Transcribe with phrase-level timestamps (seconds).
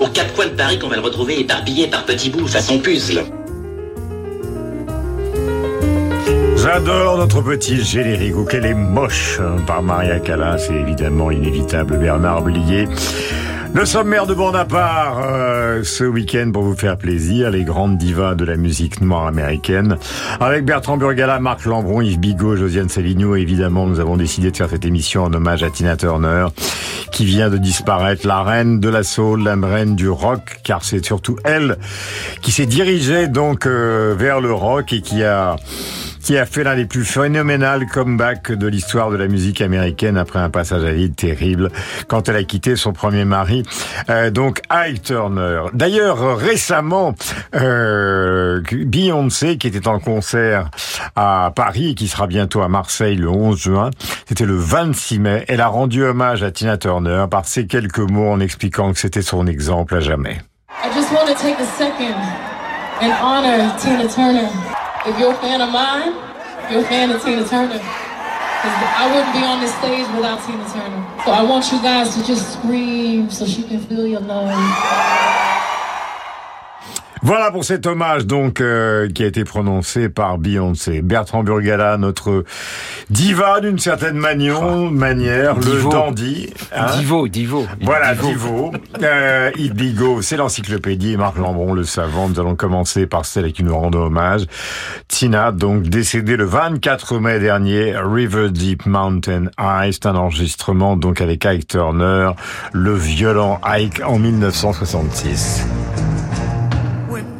[0.00, 3.24] Aux quatre coins de Paris qu'on va le retrouver éparpillé par petits bouts façon puzzle.
[6.56, 12.42] J'adore notre petit générique, qu'elle est moche, hein, par Maria Callas c'est évidemment inévitable Bernard
[12.42, 12.88] Blier.
[13.76, 18.46] Le sommaire de bande euh, ce week-end pour vous faire plaisir, les grandes divas de
[18.46, 19.98] la musique noire américaine.
[20.40, 24.70] Avec Bertrand Burgala, Marc Lambron, Yves Bigot, Josiane Savigno, évidemment, nous avons décidé de faire
[24.70, 26.46] cette émission en hommage à Tina Turner,
[27.16, 31.02] qui vient de disparaître, la reine de la soul, la reine du rock, car c'est
[31.02, 31.78] surtout elle
[32.42, 35.56] qui s'est dirigée donc euh, vers le rock et qui a
[36.26, 40.40] qui a fait l'un des plus phénoménales comebacks de l'histoire de la musique américaine après
[40.40, 41.70] un passage à vide terrible
[42.08, 43.62] quand elle a quitté son premier mari,
[44.10, 45.66] euh, donc Ike Turner.
[45.72, 47.14] D'ailleurs, récemment,
[47.54, 50.68] euh, Beyoncé, qui était en concert
[51.14, 53.90] à Paris et qui sera bientôt à Marseille le 11 juin,
[54.26, 58.32] c'était le 26 mai, elle a rendu hommage à Tina Turner par ces quelques mots
[58.32, 60.40] en expliquant que c'était son exemple à jamais.
[60.82, 62.16] I just want to take a second
[63.00, 64.75] and honor Tina Turner.
[65.06, 66.14] If you're a fan of mine,
[66.68, 67.78] you're a fan of Tina Turner.
[67.78, 71.22] I wouldn't be on this stage without Tina Turner.
[71.24, 74.50] So I want you guys to just scream so she can feel your love.
[77.26, 81.02] Voilà pour cet hommage donc euh, qui a été prononcé par Beyoncé.
[81.02, 82.44] Bertrand Burgala, notre
[83.10, 86.54] diva d'une certaine manière, manière le dandy.
[86.72, 87.66] Hein divo, divo.
[87.82, 88.70] Voilà, divo.
[89.02, 91.14] Euh, Yves Bigot, c'est l'encyclopédie.
[91.14, 92.28] Et Marc Lambron, le savant.
[92.28, 94.42] Nous allons commencer par celle qui nous rend hommage.
[95.08, 99.90] Tina, donc décédée le 24 mai dernier, River Deep Mountain High.
[99.90, 102.30] C'est un enregistrement donc avec Ike Turner,
[102.72, 105.66] le violent Ike en 1966.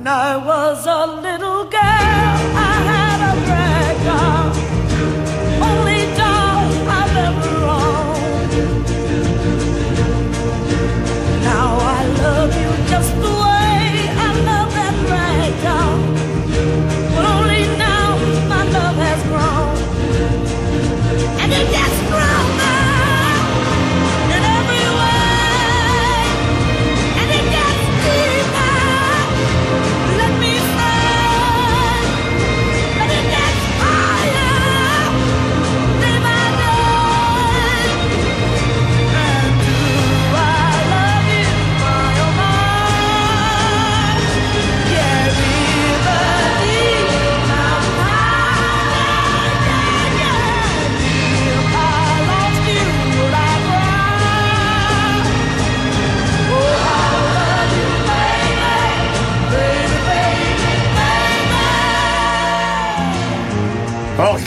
[0.09, 4.51] I was a little girl, I had a rag doll,
[5.69, 5.96] only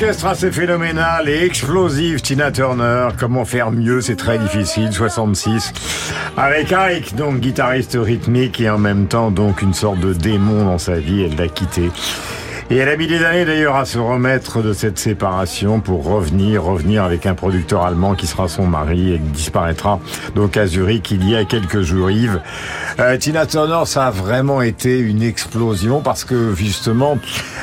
[0.02, 3.10] Orchestre assez phénoménal et explosif, Tina Turner.
[3.20, 4.00] Comment faire mieux?
[4.00, 4.94] C'est très difficile.
[4.94, 5.74] 66.
[6.38, 10.78] Avec Ike, donc guitariste rythmique et en même temps donc une sorte de démon dans
[10.78, 11.24] sa vie.
[11.24, 11.92] Elle l'a quitté.
[12.72, 16.64] Et elle a mis des années d'ailleurs à se remettre de cette séparation pour revenir,
[16.64, 20.00] revenir avec un producteur allemand qui sera son mari et qui disparaîtra
[20.36, 22.12] donc à Zurich il y a quelques jours.
[22.12, 22.40] Yves,
[23.00, 27.18] euh, Tina Turner, ça a vraiment été une explosion parce que justement,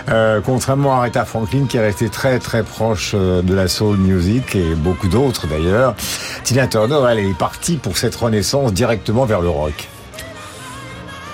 [0.09, 3.99] euh, contrairement à Aretha Franklin qui est restée très très proche euh, de la soul
[3.99, 5.95] music et beaucoup d'autres d'ailleurs,
[6.43, 9.89] Tina Turner, elle est partie pour cette renaissance directement vers le rock.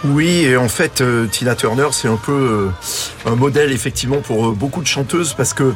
[0.04, 4.48] Oui, et en fait, euh, Tina Turner, c'est un peu euh, un modèle effectivement pour
[4.48, 5.74] euh, beaucoup de chanteuses parce que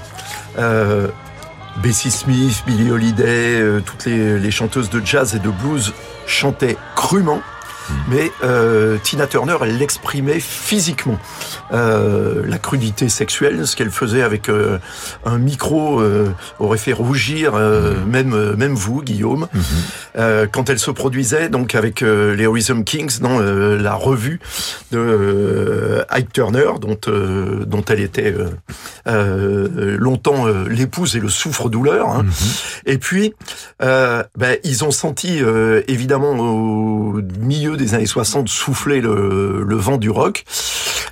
[1.80, 5.92] Bessie Smith, Billie Holiday, toutes les chanteuses de jazz et de blues
[6.26, 7.42] chantaient crûment.
[8.08, 11.18] Mais euh, Tina Turner, elle l'exprimait physiquement.
[11.72, 14.78] Euh, la crudité sexuelle, ce qu'elle faisait avec euh,
[15.24, 16.28] un micro, euh,
[16.58, 19.48] aurait fait rougir euh, même euh, même vous, Guillaume,
[20.16, 24.40] Euh, quand elle se produisait donc avec euh, les Rhythm Kings dans euh, la revue
[24.92, 28.48] de euh, Ike Turner, dont euh, dont elle était euh,
[29.08, 32.08] euh, longtemps euh, l'épouse et le souffre-douleur.
[32.08, 32.24] hein.
[32.86, 33.34] Et puis,
[33.82, 39.76] euh, ben, ils ont senti euh, évidemment au milieu des années 60 souffler le, le
[39.76, 40.44] vent du rock.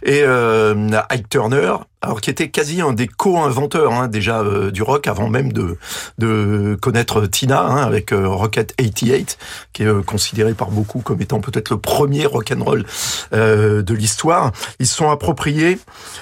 [0.02, 1.74] Et euh, Ike Turner,
[2.04, 5.78] alors qui était quasi un des co-inventeurs hein, déjà euh, du rock avant même de
[6.18, 9.38] de connaître Tina hein, avec euh, Rocket 88
[9.72, 12.84] qui est euh, considéré par beaucoup comme étant peut-être le premier rock and roll
[13.32, 14.52] euh, de l'histoire.
[14.80, 15.78] Ils se sont appropriés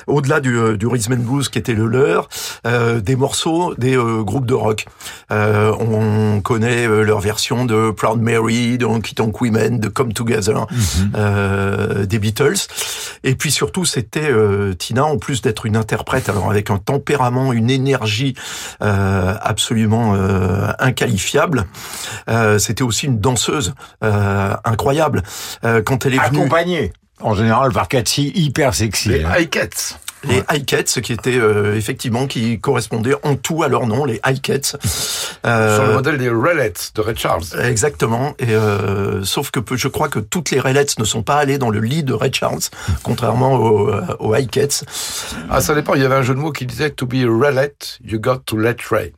[0.06, 2.28] au-delà du, du rhythm and blues qui était le leur
[3.02, 4.86] des morceaux des groupes de rock.
[5.30, 12.06] on connaît leur version de Proud Mary, de Honky Tonk Women, de Come Together, mm-hmm.
[12.06, 12.68] des Beatles.
[13.25, 14.29] Et puis surtout c'était
[14.76, 18.35] Tina en plus d'être une interprète, alors avec un tempérament, une énergie
[18.82, 21.67] euh, absolument euh, inqualifiable.
[22.29, 25.23] Euh, C'était aussi une danseuse euh, incroyable.
[25.64, 26.41] Euh, quand elle est venue...
[26.41, 29.11] Accompagnée en général par Cathy, hyper sexy.
[29.11, 29.31] Les hein.
[30.24, 30.84] Les ouais.
[30.86, 34.76] ce qui étaient euh, effectivement qui correspondaient en tout à leur nom, les Ikeets.
[35.44, 37.42] Euh, Sur le modèle des Relettes de Red Charles.
[37.60, 38.34] Exactement.
[38.38, 41.70] Et euh, sauf que je crois que toutes les Relettes ne sont pas allées dans
[41.70, 42.60] le lit de Red Charles,
[43.02, 44.84] contrairement aux, euh, aux Ikeets.
[45.50, 45.94] Ah, ça dépend.
[45.94, 48.40] Il y avait un jeu de mots qui disait "To be a Relette, you got
[48.46, 49.10] to let rain".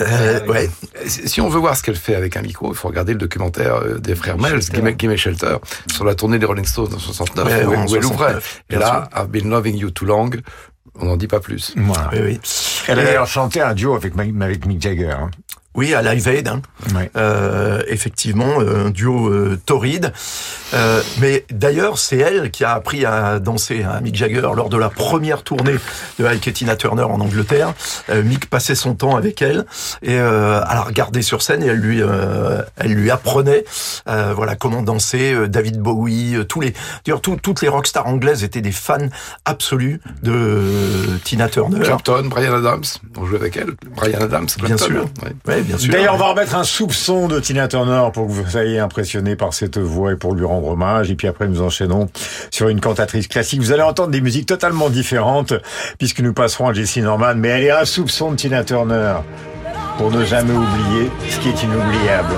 [0.00, 0.70] Euh, ouais.
[1.06, 3.76] Si on veut voir ce qu'elle fait avec un micro, il faut regarder le documentaire
[3.76, 4.60] euh, des frères Miles,
[4.98, 5.56] Gimme Shelter,
[5.90, 8.36] sur la tournée des Rolling Stones en 69, ouais, où, où elle ouvrait.
[8.70, 10.30] Et là, I've been loving you too long,
[10.98, 11.74] on n'en dit pas plus.
[11.76, 12.10] Voilà.
[12.12, 12.40] Oui, oui.
[12.88, 15.10] Elle a d'ailleurs chanté un duo avec, avec Mick Jagger.
[15.10, 15.30] Hein.
[15.76, 16.62] Oui, à Live Aid, hein.
[17.16, 20.12] euh, effectivement, euh, un duo euh, torride.
[20.74, 24.76] Euh, mais d'ailleurs, c'est elle qui a appris à danser à Mick Jagger lors de
[24.76, 25.76] la première tournée
[26.18, 27.72] de Ike Tina Turner en Angleterre.
[28.08, 29.64] Euh, Mick passait son temps avec elle
[30.02, 32.02] et euh, à la regarder sur scène et elle lui,
[32.76, 33.64] elle lui apprenait,
[34.06, 35.36] voilà, comment danser.
[35.48, 36.74] David Bowie, tous les,
[37.06, 38.98] d'ailleurs, toutes les rockstars anglaises étaient des fans
[39.44, 40.62] absolus de
[41.22, 41.80] Tina Turner.
[41.80, 42.82] Clapton, Brian Adams,
[43.16, 43.70] on jouait avec elle.
[43.94, 45.04] Brian Adams, Clapton, bien sûr.
[45.46, 45.59] Ouais.
[45.88, 49.54] D'ailleurs, on va remettre un soupçon de Tina Turner pour que vous soyez impressionné par
[49.54, 51.10] cette voix et pour lui rendre hommage.
[51.10, 52.08] Et puis après, nous enchaînons
[52.50, 53.60] sur une cantatrice classique.
[53.60, 55.54] Vous allez entendre des musiques totalement différentes
[55.98, 57.34] puisque nous passerons à Jessie Norman.
[57.36, 59.14] Mais elle est un soupçon de Tina Turner
[59.98, 62.34] pour ne jamais oublier ce qui est inoubliable.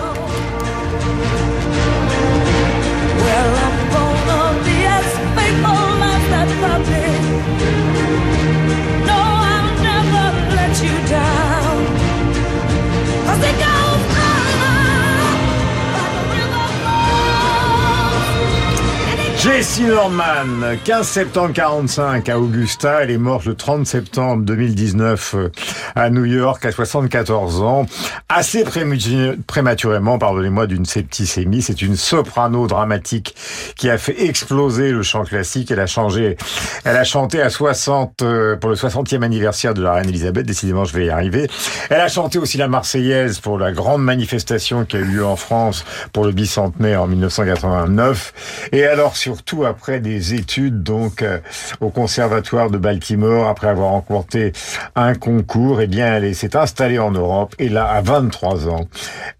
[19.43, 23.03] Jessie Norman, 15 septembre 45 à Augusta.
[23.03, 25.49] Elle est morte le 30 septembre 2019 euh,
[25.97, 27.87] à New York à 74 ans.
[28.29, 31.61] Assez prématurément, pardonnez-moi, d'une septicémie.
[31.61, 33.35] C'est une soprano dramatique
[33.75, 35.73] qui a fait exploser le chant classique.
[35.73, 36.37] Elle a changé,
[36.85, 40.47] elle a chanté à 60, euh, pour le 60e anniversaire de la reine Elisabeth.
[40.47, 41.50] Décidément, je vais y arriver.
[41.91, 45.35] Elle a chanté aussi la Marseillaise pour la grande manifestation qui a eu lieu en
[45.37, 48.69] France pour le bicentenaire en 1989.
[48.71, 51.38] Et alors, surtout après des études donc euh,
[51.81, 54.52] au conservatoire de Baltimore, après avoir remporté
[54.94, 58.88] un concours, et eh bien elle s'est installée en Europe et là à 23 ans,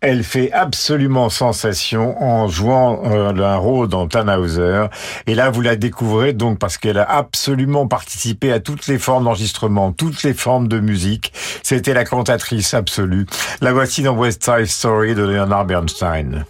[0.00, 4.86] elle fait absolument sensation en jouant euh, un rôle dans Tannhauser.
[5.26, 9.24] Et là vous la découvrez donc parce qu'elle a absolument participé à toutes les formes
[9.24, 11.34] d'enregistrement, toutes les formes de musique.
[11.62, 13.26] C'était la cantatrice absolue.
[13.60, 16.46] La voici dans West Side Story de Leonard Bernstein.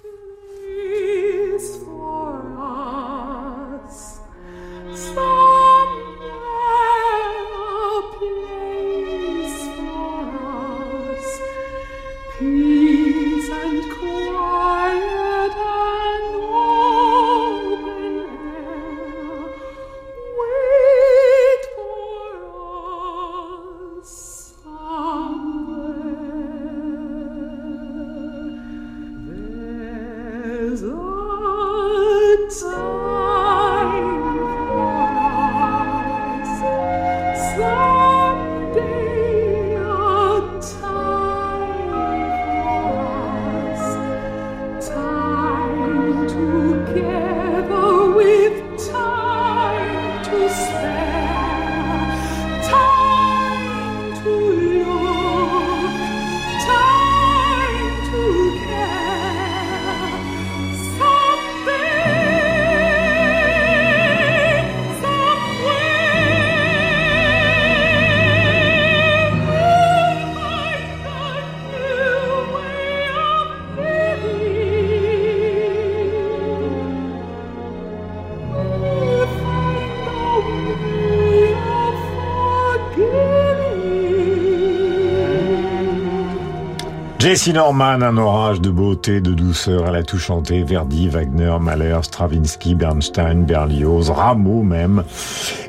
[87.33, 89.87] Jessie Norman, un orage de beauté, de douceur.
[89.89, 90.63] Elle a tout chanté.
[90.65, 95.03] Verdi, Wagner, Mahler, Stravinsky, Bernstein, Berlioz, Rameau même.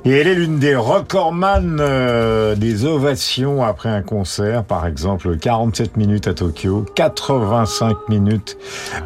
[0.06, 4.66] Et elle est l'une des recordman euh, des ovations après un concert.
[4.66, 8.58] Par exemple, 47 minutes à Tokyo, 85 minutes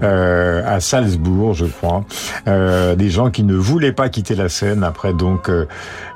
[0.02, 2.04] euh, à Salzbourg, je crois.
[2.48, 5.52] Euh, des gens qui ne voulaient pas quitter la scène après donc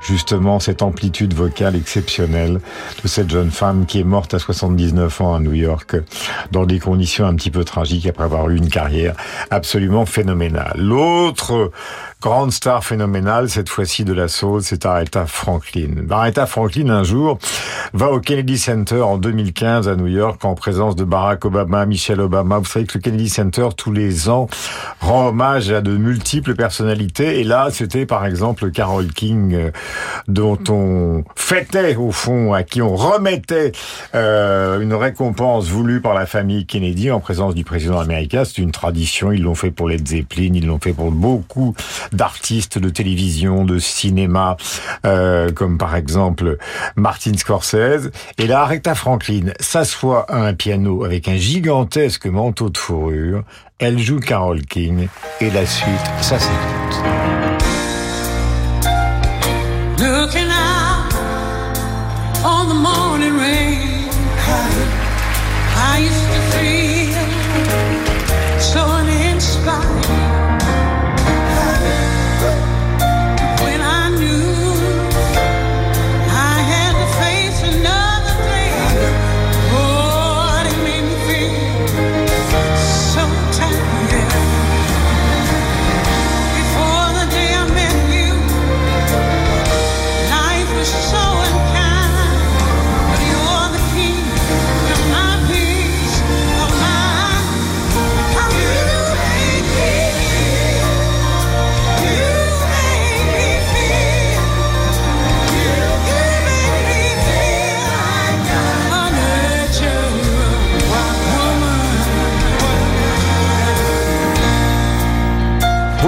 [0.00, 2.60] justement cette amplitude vocale exceptionnelle
[3.04, 5.94] de cette jeune femme qui est morte à 79 ans à New York
[6.50, 9.14] dans des conditions un petit peu tragiques après avoir eu une carrière
[9.50, 10.74] absolument phénoménale.
[10.76, 11.70] L'autre
[12.22, 16.06] grande star phénoménale, cette fois-ci de la sauce, c'est Aretha Franklin.
[16.08, 17.38] Aretha Franklin, un jour,
[17.94, 22.20] va au Kennedy Center en 2015 à New York en présence de Barack Obama, Michelle
[22.20, 22.58] Obama.
[22.60, 24.46] Vous savez que le Kennedy Center, tous les ans,
[25.00, 27.40] rend hommage à de multiples personnalités.
[27.40, 29.70] Et là, c'était par exemple Carol King, euh,
[30.28, 33.72] dont on fêtait, au fond, à qui on remettait
[34.14, 38.44] euh, une récompense voulue par la famille Kennedy en présence du président américain.
[38.44, 39.32] C'est une tradition.
[39.32, 41.74] Ils l'ont fait pour Led Zeppelin, ils l'ont fait pour beaucoup
[42.12, 44.56] d'artistes de télévision, de cinéma,
[45.06, 46.58] euh, comme par exemple
[46.96, 48.10] Martin Scorsese.
[48.38, 53.42] Et là, Aretha Franklin s'assoit à un piano avec un gigantesque manteau de fourrure.
[53.78, 55.08] Elle joue Carole King
[55.40, 55.90] et la suite,
[56.20, 57.02] ça s'écoute.
[62.44, 64.10] On the morning rain,
[65.76, 66.91] I used to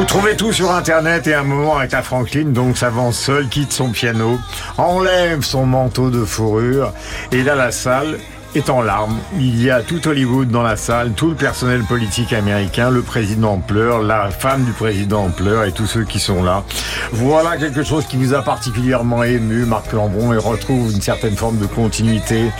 [0.04, 3.72] Vous trouvez tout sur Internet et un moment avec la Franklin donc s'avance seul, quitte
[3.72, 4.38] son piano,
[4.76, 6.92] enlève son manteau de fourrure
[7.32, 8.18] et là la salle
[8.54, 9.18] est en larmes.
[9.38, 13.58] Il y a tout Hollywood dans la salle, tout le personnel politique américain, le président
[13.58, 16.64] pleure, la femme du président pleure et tous ceux qui sont là.
[17.12, 21.58] Voilà quelque chose qui vous a particulièrement ému, Marc Lambron, et retrouve une certaine forme
[21.58, 22.50] de continuité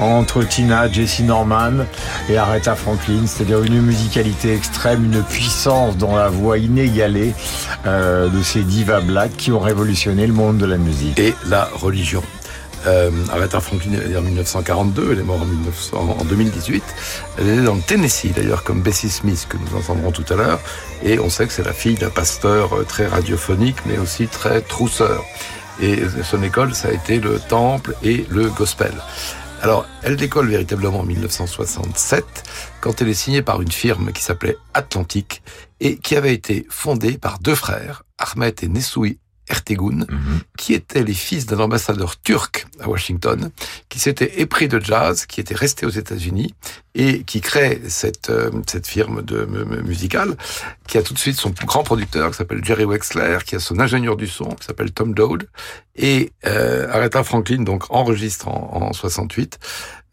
[0.00, 1.84] entre Tina, Jessie Norman
[2.28, 7.34] et Aretha Franklin, c'est-à-dire une musicalité extrême, une puissance dans la voix inégalée
[7.86, 11.18] euh, de ces divas black qui ont révolutionné le monde de la musique.
[11.18, 12.22] Et la religion.
[12.86, 15.42] Euh, Aretha Franklin en 1942, elle est morte
[15.92, 16.82] en, en 2018.
[17.38, 20.60] Elle est dans le Tennessee d'ailleurs, comme Bessie Smith que nous entendrons tout à l'heure.
[21.02, 24.60] Et on sait que c'est la fille d'un pasteur euh, très radiophonique, mais aussi très
[24.60, 25.24] trousseur.
[25.80, 28.92] Et son école, ça a été le temple et le gospel.
[29.62, 32.24] Alors, elle décolle véritablement en 1967,
[32.80, 35.40] quand elle est signée par une firme qui s'appelait Atlantic
[35.78, 39.18] et qui avait été fondée par deux frères, Ahmet et Nessoui
[39.52, 40.40] Ertegun, mhm.
[40.56, 43.50] qui étaient les fils d'un ambassadeur turc à Washington,
[43.88, 46.54] qui s'était épris de jazz, qui était resté aux États-Unis
[46.94, 49.44] et qui crée cette euh, cette firme de
[49.84, 50.36] musicale,
[50.88, 53.78] qui a tout de suite son grand producteur qui s'appelle Jerry Wexler, qui a son
[53.78, 55.48] ingénieur du son qui s'appelle Tom Dowd
[55.94, 59.58] et euh, Aretha Franklin donc enregistre en, en 68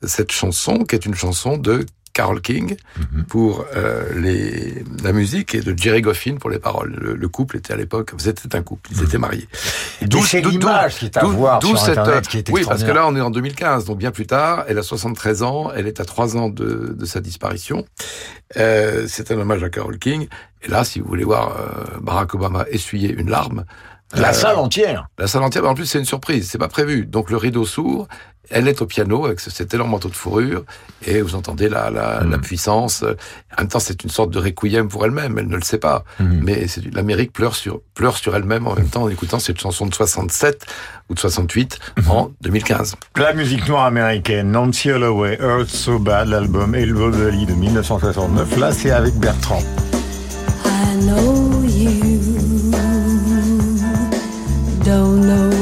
[0.03, 1.85] cette chanson qui est une chanson de
[2.19, 3.23] Carol King mhm.
[3.23, 6.93] pour euh, les, la musique et de Jerry Goffin pour les paroles.
[6.99, 9.05] Le, couple était à l'époque, vous étiez un couple, ils mhm.
[9.05, 9.47] étaient mariés.
[10.01, 12.91] D'où cette image qui est à voir sur cette, Internet, qui est Oui, parce que
[12.91, 14.65] là on est en 2015, donc bien plus tard.
[14.67, 17.85] Elle a 73 ans, elle est à 3 ans de, de sa disparition.
[18.57, 20.27] Euh, c'est un hommage à Carol King.
[20.61, 23.63] Et là, si vous voulez voir euh, Barack Obama essuyer une larme,
[24.13, 25.07] la euh, salle entière.
[25.17, 27.05] La salle entière, mais en plus c'est une surprise, c'est pas prévu.
[27.05, 28.07] Donc le rideau s'ouvre,
[28.49, 30.63] elle est au piano avec cet énorme manteau de fourrure
[31.05, 32.41] et vous entendez la, la, la mm.
[32.41, 33.03] puissance.
[33.03, 35.37] En même temps, c'est une sorte de requiem pour elle-même.
[35.37, 36.39] Elle ne le sait pas, mm.
[36.43, 39.93] mais l'Amérique pleure sur pleure sur elle-même en même temps en écoutant cette chanson de
[39.93, 40.65] 67
[41.09, 42.09] ou de 68 mm-hmm.
[42.09, 42.95] en 2015.
[43.17, 48.57] La musique noire américaine, Nancy Holloway, Earth So Bad, l'album Elbow Valley de 1969.
[48.57, 49.63] Là, c'est avec Bertrand.
[50.65, 52.19] I know you
[54.83, 55.58] don't know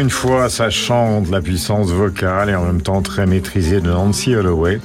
[0.00, 4.34] une fois, ça chante la puissance vocale et en même temps très maîtrisée de Nancy
[4.34, 4.80] Holloway,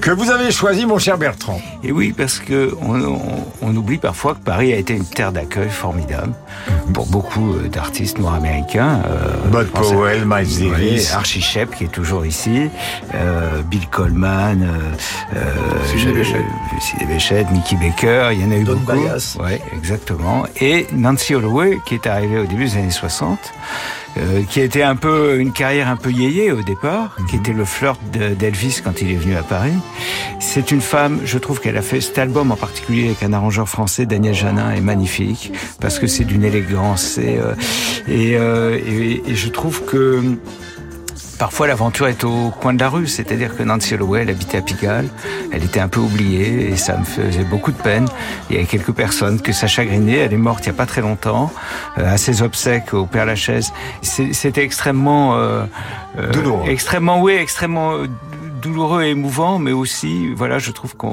[0.00, 1.60] que vous avez choisi, mon cher Bertrand.
[1.84, 6.32] Et oui, parce que on, oublie parfois que Paris a été une terre d'accueil formidable
[6.92, 9.02] pour beaucoup euh, d'artistes nord-américains.
[9.06, 12.68] Euh, Bud Powell, Miles Davis, Archie Shepp qui est toujours ici,
[13.14, 14.66] euh, Bill Coleman,
[15.36, 18.92] euh, Béchette, Mickey Baker, il y en a eu beaucoup.
[19.40, 20.44] Ouais, exactement.
[20.60, 23.38] Et Nancy Holloway qui est arrivée au début des années 60.
[24.18, 27.42] Euh, qui a été un peu une carrière un peu yéyé au départ, qui mhm.
[27.42, 28.00] était le flirt
[28.38, 29.74] d'Elvis quand il est venu à Paris.
[30.40, 33.68] C'est une femme, je trouve qu'elle a fait cet album en particulier avec un arrangeur
[33.68, 37.54] français, Daniel Janin, est magnifique parce que c'est d'une élégance et, euh,
[38.08, 40.22] euh, et, et, je trouve que
[41.38, 44.62] Parfois, l'aventure est au coin de la rue, c'est-à-dire que Nancy Holloway, elle habitait à
[44.62, 45.08] Pigalle,
[45.52, 48.06] elle était un peu oubliée et ça me faisait beaucoup de peine.
[48.50, 50.18] Il y avait quelques personnes que ça chagrinait.
[50.18, 51.52] Elle est morte il n'y a pas très longtemps,
[51.98, 53.72] euh, à ses obsèques au Père Lachaise.
[54.02, 55.64] C'était extrêmement euh,
[56.18, 57.92] euh, douloureux, extrêmement oui, extrêmement
[58.60, 61.06] douloureux et émouvant, mais aussi, voilà, je trouve que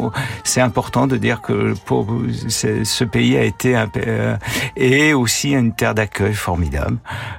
[0.44, 2.08] c'est important de dire que pour
[2.48, 4.36] ce pays a été un, euh,
[4.76, 6.98] et aussi une terre d'accueil formidable.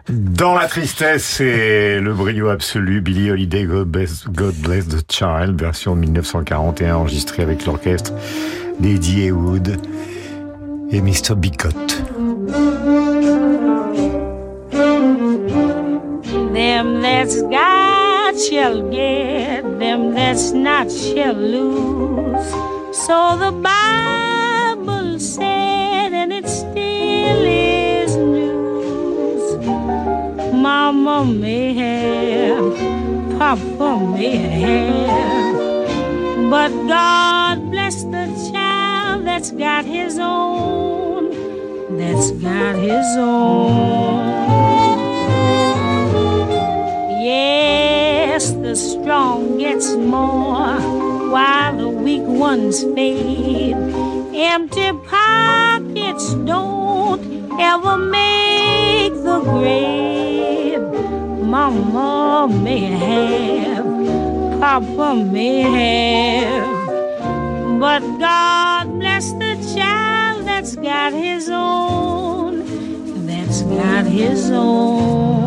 [0.09, 5.61] Dans la tristesse et le brio absolu, Billy Holiday, God Bless, God Bless the Child,
[5.61, 8.13] version 1941 enregistrée avec l'orchestre
[8.81, 9.77] d'Eddie Wood
[10.91, 11.35] et Mr.
[11.37, 12.03] Bicott.
[16.57, 17.03] Them
[18.39, 22.51] shall get, them that's not shall lose.
[23.07, 29.57] So the Bible said, and it still is news.
[30.53, 32.77] Mama may have,
[33.39, 41.31] Papa may have, but God bless the child that's got his own,
[41.97, 44.37] that's got his own.
[48.37, 50.77] Yes, the strong gets more
[51.33, 53.75] while the weak ones fade.
[54.35, 57.23] Empty pockets don't
[57.59, 60.83] ever make the grave.
[61.49, 63.87] Mama may have,
[64.61, 72.67] Papa may have, but God bless the child that's got his own,
[73.27, 75.46] that's got his own.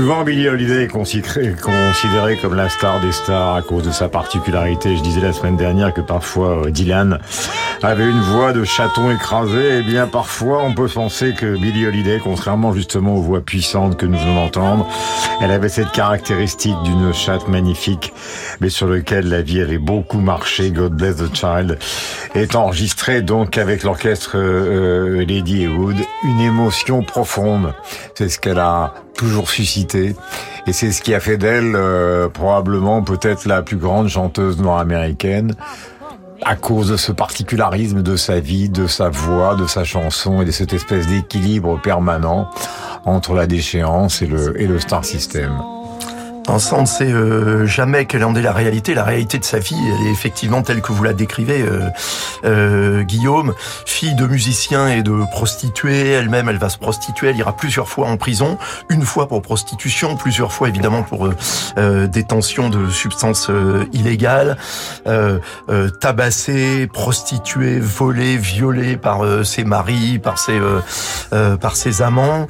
[0.00, 4.96] Souvent, Billy Holiday est considéré, comme la star des stars à cause de sa particularité.
[4.96, 7.18] Je disais la semaine dernière que parfois euh, Dylan
[7.82, 9.58] avait une voix de chaton écrasé.
[9.58, 13.98] Et eh bien, parfois, on peut penser que Billy Holiday, contrairement justement aux voix puissantes
[13.98, 14.88] que nous venons d'entendre,
[15.42, 18.14] elle avait cette caractéristique d'une chatte magnifique,
[18.62, 20.70] mais sur lequel la vie avait beaucoup marché.
[20.70, 21.78] God Bless the Child
[22.34, 25.96] est enregistré donc avec l'orchestre euh, euh, Lady Wood.
[26.22, 27.74] Une émotion profonde.
[28.14, 30.14] C'est ce qu'elle a toujours suscité.
[30.66, 35.54] Et c'est ce qui a fait d'elle euh, probablement peut-être la plus grande chanteuse nord-américaine
[36.42, 40.44] à cause de ce particularisme de sa vie, de sa voix, de sa chanson et
[40.44, 42.48] de cette espèce d'équilibre permanent
[43.04, 45.52] entre la déchéance et le, et le star system.
[46.46, 48.92] Ça, on ne sait euh, jamais quelle en est la réalité.
[48.94, 51.88] La réalité de sa vie, elle est effectivement telle que vous la décrivez, euh,
[52.44, 53.54] euh, Guillaume.
[53.86, 57.28] Fille de musicien et de prostituée, elle-même, elle va se prostituer.
[57.28, 61.28] Elle ira plusieurs fois en prison, une fois pour prostitution, plusieurs fois évidemment pour
[61.76, 63.50] détention de substances
[63.92, 64.56] illégales,
[66.00, 70.58] tabassée, prostituée, volée, violée par ses maris, par ses
[71.60, 72.46] par ses amants,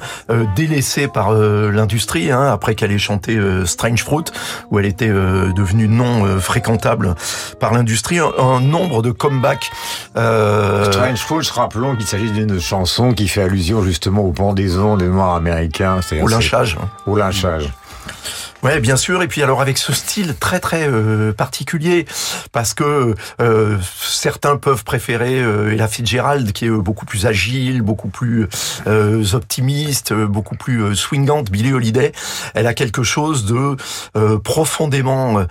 [0.55, 3.39] délaissée par l'industrie hein, après qu'elle ait chanté
[3.81, 4.25] Strange Fruit,
[4.69, 7.15] où elle était euh, devenue non euh, fréquentable
[7.59, 9.71] par l'industrie, un, nombre de comebacks.
[10.17, 10.91] Euh...
[10.91, 15.33] Strange Fruit, rappelons qu'il s'agit d'une chanson qui fait allusion justement au pendaison des Noirs
[15.33, 15.99] américains.
[16.21, 16.77] Au lynchage.
[17.07, 17.71] Au lynchage.
[18.63, 19.23] Ouais, bien sûr.
[19.23, 22.05] Et puis alors avec ce style très très euh, particulier,
[22.51, 23.77] parce que euh,
[24.21, 28.47] certains peuvent préférer euh, Ella Fitzgerald, qui est euh, beaucoup plus agile, beaucoup plus
[28.85, 31.49] euh, optimiste, beaucoup plus swingante.
[31.49, 32.11] Billie Holiday,
[32.53, 33.75] elle a quelque chose de
[34.43, 35.45] profondément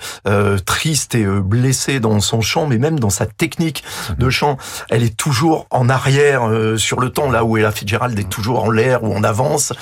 [0.64, 3.82] triste et blessé dans son chant, mais même dans sa technique
[4.18, 4.30] de mhm.
[4.30, 4.56] chant.
[4.90, 8.70] Elle est toujours en arrière sur le temps, là où Ella Fitzgerald est toujours en
[8.70, 9.72] l'air ou en avance.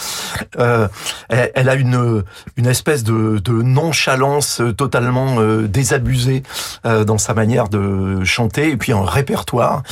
[0.59, 2.25] Elle, elle, a une
[2.57, 6.43] une espèce de, de nonchalance totalement désabusée
[6.85, 9.83] dans sa manière de chanter, et puis un répertoire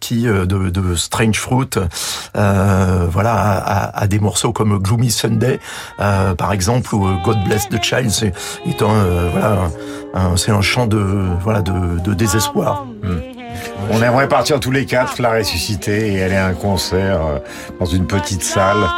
[0.00, 1.70] qui de, Strange Fruit,
[2.34, 5.60] voilà, à, des morceaux comme Gloomy Sunday,
[5.98, 8.32] par exemple, ou God Bless the Child, c'est
[8.82, 9.70] un
[10.36, 12.86] c'est un chant de voilà de, désespoir.
[13.02, 13.20] Hmm.
[13.90, 17.38] On aimerait partir tous les quatre, la ressusciter et aller à un concert euh,
[17.78, 18.88] dans une petite salle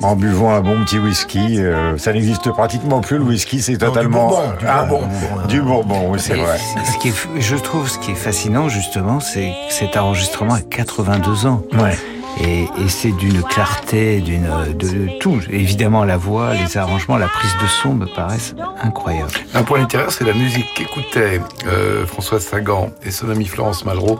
[0.00, 1.60] en buvant un bon petit whisky.
[1.60, 5.46] Euh, ça n'existe pratiquement plus le whisky, c'est totalement du bourbon, ah, bourbon.
[5.48, 6.58] du bourbon, oui c'est vrai.
[6.58, 11.46] Ce qui est, je trouve ce qui est fascinant justement, c'est cet enregistrement à 82
[11.46, 11.62] ans.
[11.74, 11.96] Ouais.
[12.40, 15.38] Et, et c'est d'une clarté, d'une de, tout.
[15.50, 19.32] Évidemment, la voix, les arrangements, la prise de son me paraissent incroyables.
[19.54, 24.18] Un point littéraire, c'est la musique qu'écoutait euh, Françoise Sagan et son amie Florence Malraux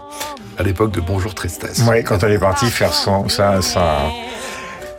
[0.58, 1.82] à l'époque de Bonjour Tristesse.
[1.88, 4.02] Oui, quand elle est partie faire son, ça, ça,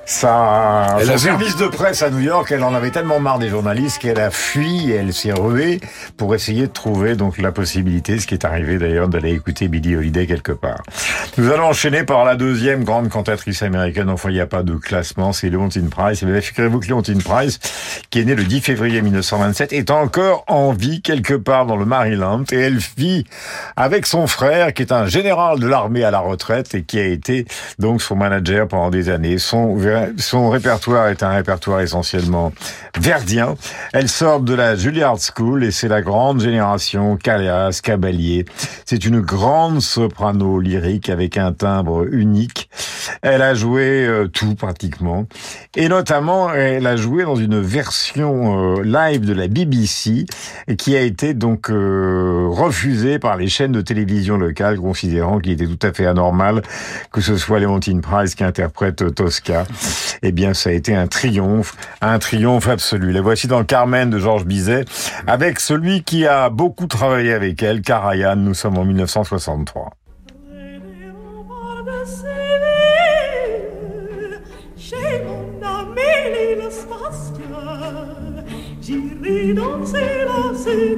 [0.05, 3.49] ça, elle son service de presse à New York, elle en avait tellement marre des
[3.49, 5.79] journalistes qu'elle a fui, elle s'est ruée
[6.17, 9.95] pour essayer de trouver donc la possibilité, ce qui est arrivé d'ailleurs, d'aller écouter Billie
[9.95, 10.81] Holiday quelque part.
[11.37, 14.09] Nous allons enchaîner par la deuxième grande cantatrice américaine.
[14.09, 16.21] Enfin, il n'y a pas de classement, c'est Leontine Price.
[16.21, 17.59] Et figurez-vous que Leontine Price,
[18.09, 21.85] qui est née le 10 février 1927, est encore en vie quelque part dans le
[21.85, 23.25] Maryland et elle vit
[23.77, 27.05] avec son frère, qui est un général de l'armée à la retraite et qui a
[27.05, 27.45] été
[27.79, 29.37] donc son manager pendant des années.
[29.37, 29.73] Son
[30.17, 32.51] son répertoire est un répertoire essentiellement
[32.99, 33.55] verdien.
[33.93, 38.45] Elle sort de la Juilliard School et c'est la grande génération Callas, Caballé.
[38.85, 42.69] C'est une grande soprano lyrique avec un timbre unique.
[43.21, 45.25] Elle a joué euh, tout pratiquement.
[45.75, 50.25] Et notamment, elle a joué dans une version euh, live de la BBC
[50.77, 55.67] qui a été donc euh, refusée par les chaînes de télévision locales considérant qu'il était
[55.67, 56.61] tout à fait anormal
[57.11, 59.65] que ce soit Leontine Price qui interprète Tosca
[60.21, 63.11] eh bien, ça a été un triomphe, un triomphe absolu.
[63.11, 64.85] La voici dans Carmen de Georges Bizet,
[65.27, 68.35] avec celui qui a beaucoup travaillé avec elle, Karajan.
[68.35, 69.89] Nous sommes en 1963.
[78.81, 80.97] J'irai danser la J'irai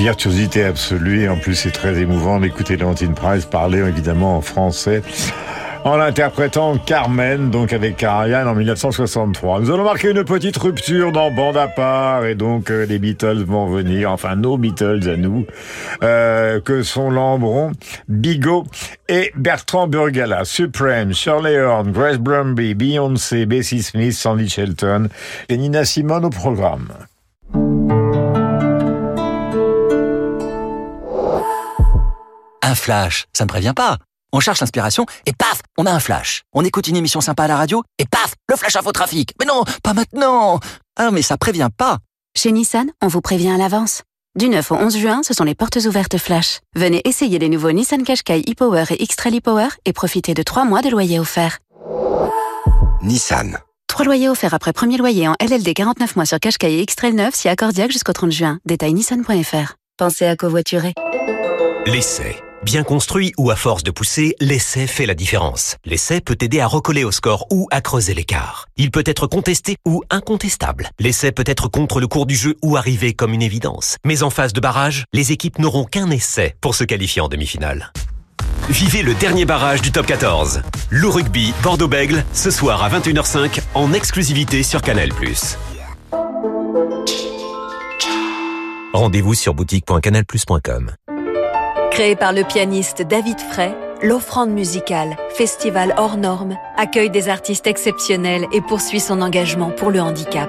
[0.00, 2.40] Virtuosité absolue en plus c'est très émouvant.
[2.40, 5.02] D'écouter Leontine Price parler évidemment en français
[5.84, 9.60] en interprétant Carmen, donc avec Karajan en 1963.
[9.60, 13.44] Nous allons marquer une petite rupture dans Bande à part et donc euh, les Beatles
[13.44, 15.46] vont venir, enfin nos Beatles à nous,
[16.02, 17.72] euh, que sont Lambron,
[18.08, 18.66] Bigot
[19.08, 25.08] et Bertrand Burgala, Supreme, Shirley Horn, Grace Brumby, Beyoncé, Bessie Smith, Sandy Shelton
[25.48, 26.88] et Nina Simone au programme.
[32.62, 33.98] Un flash, ça ne prévient pas.
[34.32, 36.42] On cherche l'inspiration et paf, on a un flash.
[36.52, 39.32] On écoute une émission sympa à la radio et paf, le flash info trafic.
[39.40, 40.60] Mais non, pas maintenant.
[40.96, 41.98] Ah, mais ça prévient pas.
[42.36, 44.02] Chez Nissan, on vous prévient à l'avance.
[44.38, 46.60] Du 9 au 11 juin, ce sont les portes ouvertes flash.
[46.76, 50.82] Venez essayer les nouveaux Nissan Qashqai e-Power et X-Trail e-Power et profitez de 3 mois
[50.82, 51.58] de loyer offert.
[53.02, 53.58] Nissan.
[53.88, 57.34] 3 loyers offerts après premier loyer en LLD 49 mois sur Qashqai et X-Trail 9
[57.34, 58.58] si accordiaque jusqu'au 30 juin.
[58.64, 59.74] Détail nissan.fr.
[59.96, 60.94] Pensez à covoiturer.
[61.86, 62.36] L'essai.
[62.62, 65.76] Bien construit ou à force de pousser, l'essai fait la différence.
[65.86, 68.66] L'essai peut aider à recoller au score ou à creuser l'écart.
[68.76, 70.90] Il peut être contesté ou incontestable.
[70.98, 73.96] L'essai peut être contre le cours du jeu ou arriver comme une évidence.
[74.04, 77.94] Mais en phase de barrage, les équipes n'auront qu'un essai pour se qualifier en demi-finale.
[78.68, 80.60] Vivez le dernier barrage du top 14.
[80.90, 85.08] Le rugby Bordeaux-Bègle, ce soir à 21h05 en exclusivité sur Canal+.
[88.92, 90.92] Rendez-vous sur boutique.canalplus.com.
[92.00, 98.46] Créé par le pianiste David Frey, l'offrande musicale, festival hors norme, accueille des artistes exceptionnels
[98.54, 100.48] et poursuit son engagement pour le handicap.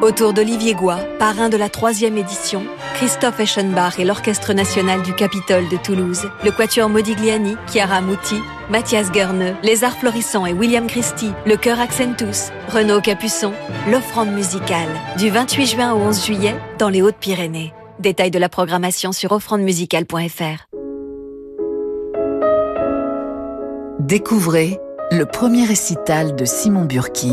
[0.00, 5.68] Autour d'Olivier Goua, parrain de la troisième édition, Christophe Eschenbach et l'Orchestre national du Capitole
[5.68, 11.32] de Toulouse, le Quatuor Modigliani, Chiara Muti, Mathias Gurneux, Les Arts Florissants et William Christie,
[11.44, 13.52] le Chœur Accentus, Renaud Capuçon,
[13.90, 17.74] l'offrande musicale, du 28 juin au 11 juillet, dans les Hautes-Pyrénées.
[17.98, 20.85] Détails de la programmation sur offrandemusicale.fr.
[24.00, 24.78] Découvrez
[25.10, 27.32] le premier récital de Simon Burki.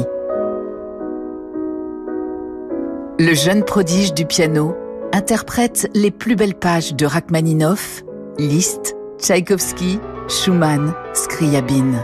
[3.19, 4.73] Le jeune prodige du piano
[5.12, 8.04] interprète les plus belles pages de Rachmaninoff,
[8.39, 9.99] Liszt, Tchaïkovski,
[10.30, 12.02] Schumann, Scriabine.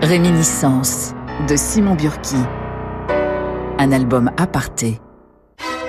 [0.00, 1.12] Réminiscence
[1.48, 2.36] de Simon Burki.
[3.78, 5.00] Un album aparté.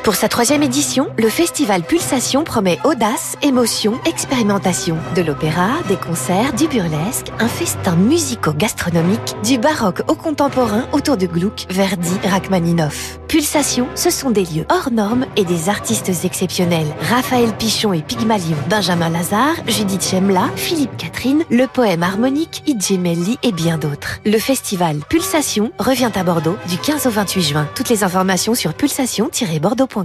[0.08, 4.96] Pour sa troisième édition, le festival Pulsation promet audace, émotion, expérimentation.
[5.18, 11.26] De l'opéra, des concerts, du burlesque, un festin musico-gastronomique, du baroque au contemporain autour de
[11.26, 13.20] Gluck, Verdi, Rachmaninoff.
[13.28, 16.88] Pulsation, ce sont des lieux hors normes et des artistes exceptionnels.
[17.02, 23.52] Raphaël Pichon et Pygmalion, Benjamin Lazare, Judith Chemla, Philippe Catherine, le poème harmonique, Idjemelli et
[23.52, 24.20] bien d'autres.
[24.26, 27.68] Le festival Pulsation revient à Bordeaux du 15 au 28 juin.
[27.76, 29.97] Toutes les informations sur pulsation-bordeaux.com.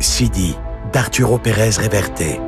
[0.00, 0.56] Sidi,
[0.92, 2.40] d'Arturo Pérez Reverte.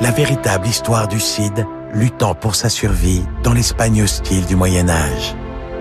[0.00, 5.36] La véritable histoire du Cid luttant pour sa survie dans l'Espagne hostile du Moyen Âge.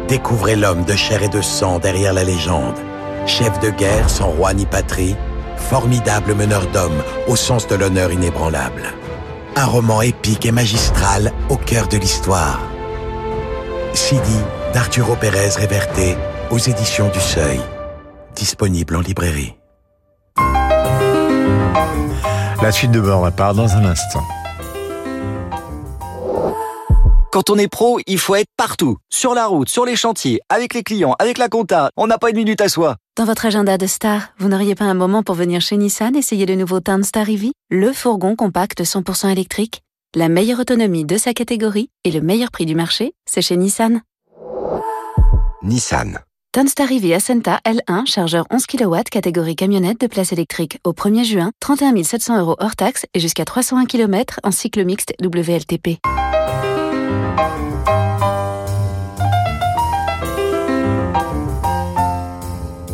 [0.08, 2.78] Découvrez l'homme de chair et de sang derrière la légende.
[3.26, 5.16] Chef de guerre sans roi ni patrie,
[5.56, 8.84] formidable meneur d'hommes au sens de l'honneur inébranlable.
[9.56, 12.60] Un roman épique et magistral au cœur de l'histoire.
[13.94, 14.40] Sidi
[14.74, 16.18] d'Arturo Pérez Reverte
[16.52, 17.62] aux éditions du Seuil.
[18.36, 19.54] Disponible en librairie.
[22.62, 24.24] La suite de bord part dans un instant.
[27.32, 28.98] Quand on est pro, il faut être partout.
[29.10, 31.90] Sur la route, sur les chantiers, avec les clients, avec la compta.
[31.98, 32.98] On n'a pas une minute à soi.
[33.18, 36.46] Dans votre agenda de star, vous n'auriez pas un moment pour venir chez Nissan essayer
[36.46, 39.82] le nouveau Townstar EV, le fourgon compact 100% électrique
[40.16, 44.02] La meilleure autonomie de sa catégorie et le meilleur prix du marché, c'est chez Nissan.
[45.64, 46.20] Nissan.
[46.56, 50.78] Townstar EV Ascenta L1, chargeur 11 kW, catégorie camionnette de place électrique.
[50.84, 55.16] Au 1er juin, 31 700 euros hors taxe et jusqu'à 301 km en cycle mixte
[55.20, 55.98] WLTP.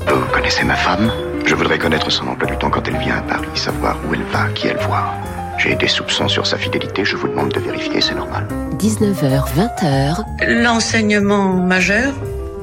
[0.08, 1.12] Vous connaissez ma femme?
[1.46, 4.24] Je voudrais connaître son emploi du temps quand elle vient à Paris, savoir où elle
[4.32, 5.14] va, qui elle voit.
[5.58, 8.48] J'ai des soupçons sur sa fidélité, je vous demande de vérifier, c'est normal.
[8.78, 10.24] 19h, 20h.
[10.48, 12.14] L'enseignement majeur,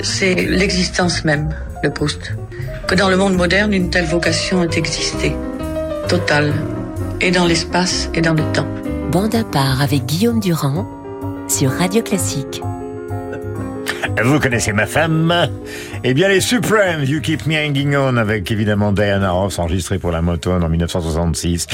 [0.06, 2.32] c'est l'existence même de Proust.
[2.86, 5.34] Que dans le monde moderne, une telle vocation ait existé.
[6.08, 6.52] Totale.
[7.20, 8.68] Et dans l'espace et dans le temps.
[9.10, 10.86] Bande à part avec Guillaume Durand
[11.48, 12.62] sur Radio Classique.
[14.24, 15.50] Vous connaissez ma femme
[16.02, 20.10] Eh bien, les Supremes, You Keep Me Hanging On, avec évidemment Diana Ross, enregistré pour
[20.10, 21.66] la Motown en 1966.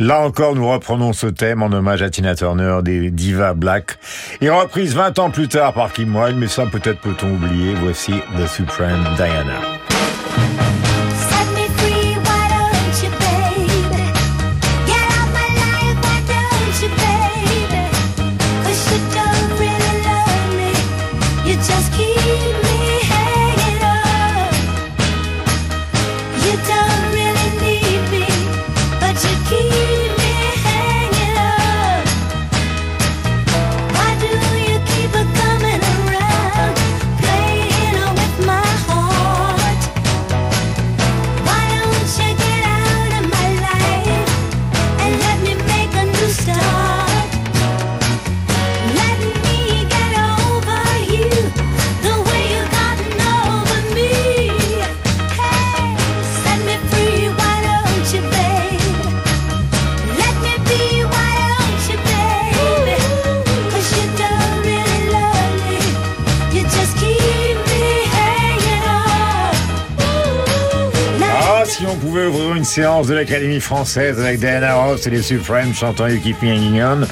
[0.00, 3.98] Là encore, nous reprenons ce thème en hommage à Tina Turner des Diva Black,
[4.40, 7.74] et reprise 20 ans plus tard par Kim Wilde, mais ça peut-être peut-on oublier.
[7.80, 9.60] Voici The Supreme Diana.
[72.74, 76.82] Séance de l'Académie française avec Diana Ross et les Supremes chantant You Keep Me Hanging
[76.82, 77.06] On,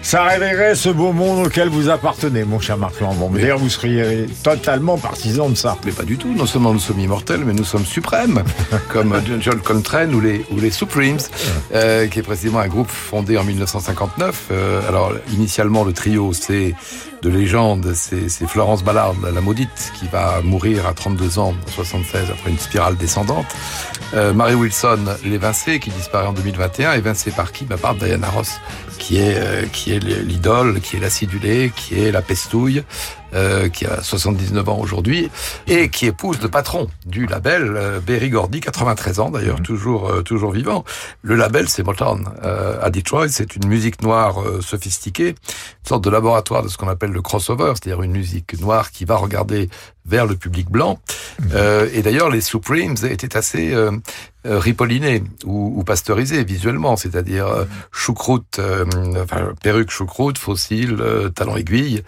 [0.00, 3.28] Ça révélerait ce beau monde auquel vous appartenez, mon cher Marc Lambon.
[3.28, 5.76] D'ailleurs, vous seriez totalement partisan de ça.
[5.84, 6.32] Mais pas du tout.
[6.32, 8.44] Non seulement nous sommes immortels, mais nous sommes suprêmes,
[8.88, 11.18] comme John Coltrane ou les, ou les Supremes,
[11.74, 14.44] euh, qui est précisément un groupe fondé en 1959.
[14.52, 16.74] Euh, alors, initialement, le trio, c'est
[17.24, 22.30] de légende, c'est Florence Ballard, la maudite, qui va mourir à 32 ans, en 76,
[22.30, 23.46] après une spirale descendante.
[24.12, 27.64] Euh, Mary Wilson, l'évincée, qui disparaît en 2021, évincée par qui?
[27.64, 28.60] Bah, Par Diana Ross,
[28.98, 32.84] qui est, euh, qui est l'idole, qui est l'acidulé, qui est la pestouille,
[33.34, 35.30] euh, qui a 79 ans aujourd'hui,
[35.66, 39.64] et qui épouse le patron du label, euh, Berry Gordy, 93 ans d'ailleurs, mhm.
[39.64, 40.84] toujours euh, toujours vivant.
[41.22, 42.28] Le label, c'est Motown.
[42.44, 46.88] Euh, à Detroit, c'est une musique noire sophistiquée, une sorte de laboratoire de ce qu'on
[46.88, 49.68] appelle le crossover, c'est-à-dire une musique noire qui va regarder
[50.06, 50.98] vers le public blanc.
[51.40, 51.50] Mhm.
[51.92, 53.74] et d'ailleurs, les Supremes étaient assez
[54.44, 57.46] ripollinés ou, ou pasteurisés visuellement, c'est-à-dire
[57.90, 58.60] choucroute,
[59.22, 61.02] enfin, perruque choucroute, fossile,
[61.34, 62.02] talon aiguille.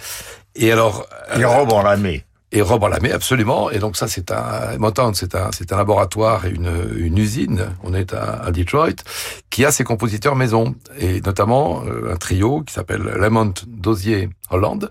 [0.56, 1.06] Et alors.
[1.38, 2.24] Et robe en lamé.
[2.52, 3.70] Et robe en lamé, absolument.
[3.70, 7.74] Et donc ça, c'est un Motown, c'est un, c'est un laboratoire et une, une usine.
[7.82, 9.02] On est à, à, Detroit
[9.50, 14.90] qui a ses compositeurs maison et notamment euh, un trio qui s'appelle Lamont Dozier Holland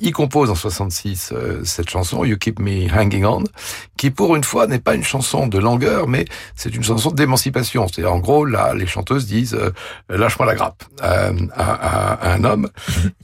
[0.00, 3.44] il compose en 66 euh, cette chanson You Keep Me Hanging On,
[3.96, 6.24] qui pour une fois n'est pas une chanson de langueur, mais
[6.56, 7.86] c'est une chanson d'émancipation.
[7.86, 9.70] C'est-à-dire en gros là, les chanteuses disent euh,
[10.08, 12.70] lâche-moi la grappe euh, à, à, un homme.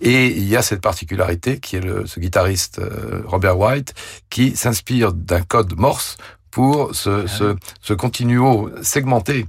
[0.00, 2.80] Et il y a cette particularité qui est le, ce guitariste
[3.24, 3.94] Robert White
[4.28, 6.16] qui s'inspire d'un code Morse
[6.50, 9.46] pour ce, ce, ce continuo segmenté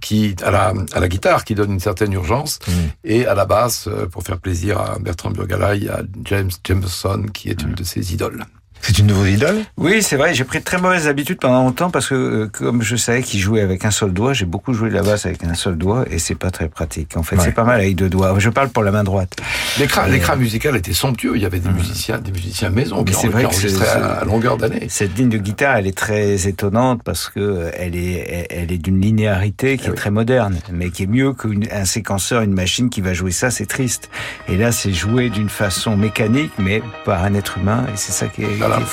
[0.00, 2.72] qui à la, à la guitare qui donne une certaine urgence mm.
[3.04, 6.50] et à la basse euh, pour faire plaisir à Bertrand Burgala il y a James
[6.64, 8.44] Jameson qui est une de ses idoles.
[8.82, 10.34] C'est une nouvelle idole Oui, c'est vrai.
[10.34, 13.40] J'ai pris de très mauvaises habitudes pendant longtemps parce que euh, comme je savais qu'il
[13.40, 16.04] jouait avec un seul doigt, j'ai beaucoup joué de la basse avec un seul doigt
[16.10, 17.16] et c'est pas très pratique.
[17.16, 18.34] En fait, c'est pas mal avec deux doigts.
[18.38, 19.36] Je parle pour la main droite.
[19.78, 21.32] L'écran, l'écran musical était somptueux.
[21.36, 24.86] Il y avait des musiciens, des musiciens maison qui, c'est vrai enregistraient à, longueur d'année.
[24.88, 28.78] Cette ligne de guitare, elle est très étonnante parce que euh, elle est, elle est
[28.78, 32.90] d'une linéarité qui eh est très moderne, mais qui est mieux qu'un séquenceur, une machine
[32.90, 33.50] qui va jouer ça.
[33.50, 34.10] C'est triste.
[34.48, 38.26] Et là, c'est joué d'une façon mécanique, mais par un être humain, et c'est ça
[38.26, 38.84] qui est voilà.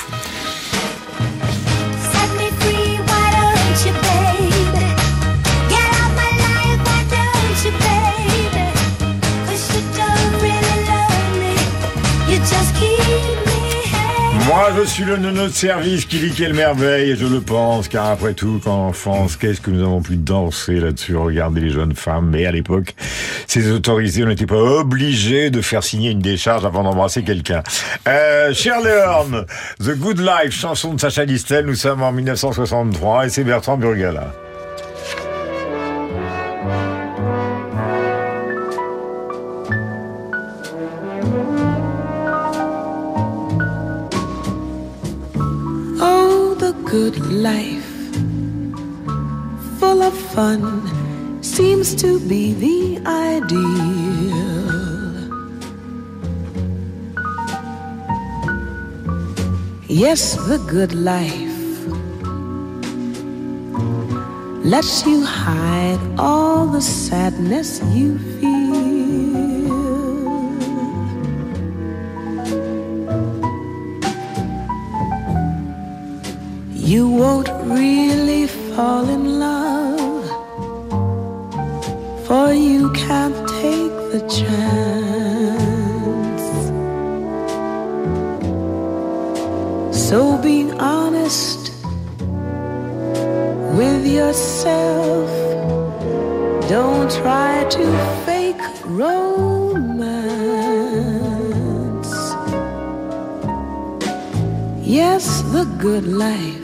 [14.68, 17.88] Moi, je suis le nono de service qui dit quelle merveille, et je le pense,
[17.88, 21.94] car après tout, qu'en France, qu'est-ce que nous avons pu danser là-dessus, regarder les jeunes
[21.94, 22.96] femmes, mais à l'époque,
[23.46, 27.62] c'est autorisé, on n'était pas obligé de faire signer une décharge avant d'embrasser quelqu'un.
[28.08, 28.90] Euh, Shirley
[29.78, 34.34] The Good Life, chanson de Sacha Distel, nous sommes en 1963, et c'est Bertrand Burgala.
[46.96, 47.92] Good life,
[49.80, 50.62] full of fun,
[51.44, 53.66] seems to be the ideal.
[59.90, 61.68] Yes, the good life
[64.64, 68.18] lets you hide all the sadness you
[76.86, 80.24] you won't really fall in love,
[82.28, 84.86] for you can't take the chance.
[89.98, 91.72] So be honest
[93.80, 95.28] with yourself,
[96.70, 97.86] don't try to
[98.28, 99.96] fake romance.
[104.84, 106.55] Yes, the good life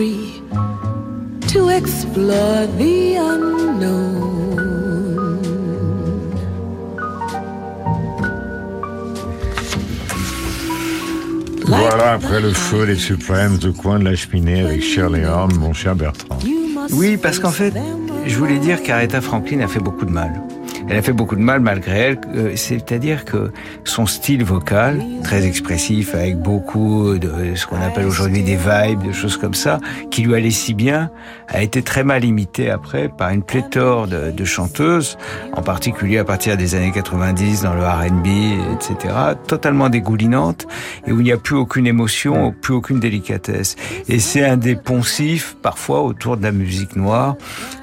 [0.00, 0.42] free,
[1.52, 4.30] to explore the unknown.
[11.66, 15.72] Voilà, après le feu, les suprêmes, de coin de la cheminée avec Shirley Horn, mon
[15.72, 16.38] cher Bertrand.
[16.92, 17.74] Oui, parce qu'en fait,
[18.26, 20.32] je voulais dire qu'Aretha Franklin a fait beaucoup de mal.
[20.88, 22.20] elle a fait beaucoup de mal malgré elle.
[22.34, 23.52] Euh, c'est-à-dire que
[23.84, 29.12] son style vocal, très expressif, avec beaucoup de ce qu'on appelle aujourd'hui des vibes, de
[29.12, 29.78] choses comme ça,
[30.10, 31.08] qui lui allait si bien,
[31.46, 35.16] a été très mal imité après par une pléthore de, de chanteuses,
[35.52, 38.26] en particulier à partir des années 90 dans le R&B,
[38.74, 39.14] etc.,
[39.46, 40.66] totalement dégoulinante
[41.06, 43.76] et où il n'y a plus aucune émotion, plus aucune délicatesse.
[44.08, 47.36] Et c'est un des poncifs parfois autour de la musique noire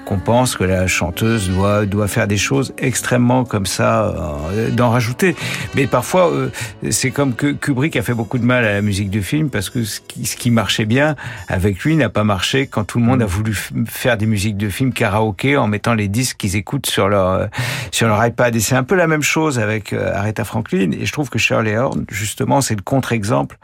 [0.08, 4.06] qu'on pense que la chanteuse doit doit faire des choses extrêmement comme ça,
[4.54, 5.36] euh, d'en rajouter.
[5.76, 6.50] Mais parfois, euh,
[6.90, 9.70] c'est comme que Kubrick a fait beaucoup de mal à la musique de film parce
[9.70, 11.16] que ce qui, marchait bien
[11.48, 13.54] avec lui n'a pas marché quand tout le monde a voulu
[13.86, 17.48] faire des musiques de film karaoké en mettant les disques qu'ils écoutent sur leur euh,
[17.92, 18.56] sur leur iPad.
[18.56, 20.92] Et c'est un peu la même chose avec Aretha Franklin.
[20.92, 23.58] Et je trouve que Shirley Horn, justement, c'est le contre-exemple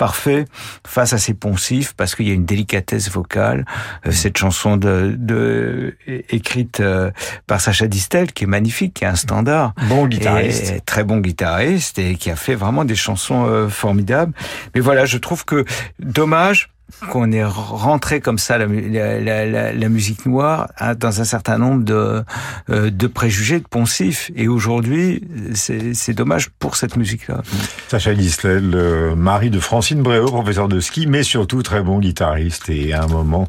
[0.00, 0.46] parfait
[0.86, 3.66] face à ces poncifs parce qu'il y a une délicatesse vocale.
[4.06, 5.94] Euh, cette chanson de, de
[6.30, 7.10] écrite euh,
[7.46, 9.74] par Sacha Distel qui est magnifique, qui est un standard.
[9.90, 10.86] Bon guitariste.
[10.86, 14.32] très bon guitariste et qui a fait vraiment des chansons euh, formidables.
[14.74, 15.66] Mais voilà, je trouve que
[15.98, 16.70] dommage
[17.10, 21.58] qu'on est rentré comme ça la, la, la, la musique noire hein, dans un certain
[21.58, 22.22] nombre de,
[22.70, 24.30] euh, de préjugés, de poncifs.
[24.36, 25.22] Et aujourd'hui,
[25.54, 27.42] c'est dommage pour cette musique-là.
[27.88, 32.68] Sacha Gislel, euh, mari de Francine Bréau, professeur de ski, mais surtout très bon guitariste.
[32.68, 33.48] Et à un moment,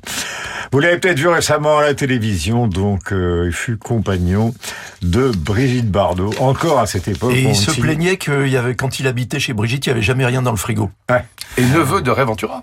[0.71, 4.53] vous l'avez peut-être vu récemment à la télévision, donc euh, il fut compagnon
[5.01, 7.33] de Brigitte Bardot, encore à cette époque.
[7.33, 10.01] Et il se plaignait qu'il y avait, quand il habitait chez Brigitte, il n'y avait
[10.01, 10.89] jamais rien dans le frigo.
[11.09, 11.25] Ouais.
[11.57, 12.61] Et neveu de Réventura.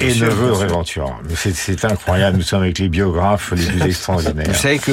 [0.00, 1.20] Et neveu de Réventura.
[1.34, 4.46] C'est incroyable, nous sommes avec les biographes les plus extraordinaires.
[4.48, 4.92] Vous savez que,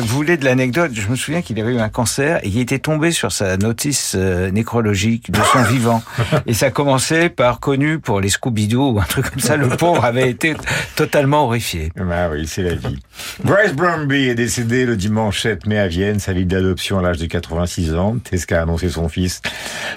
[0.00, 2.78] vous voulez de l'anecdote, je me souviens qu'il avait eu un cancer et il était
[2.78, 6.02] tombé sur sa notice euh, nécrologique de son vivant.
[6.46, 9.56] Et ça commençait par connu pour les Scooby-Doo ou un truc comme ça.
[9.56, 10.54] Le pauvre avait été
[10.96, 11.90] totalement horrifié.
[11.96, 12.98] Bah oui, c'est la vie.
[13.42, 17.18] Bryce Brumby est décédé le dimanche 7 mai à Vienne, sa vie d'adoption à l'âge
[17.18, 18.16] de 86 ans.
[18.18, 19.40] Tesca a annoncé son fils.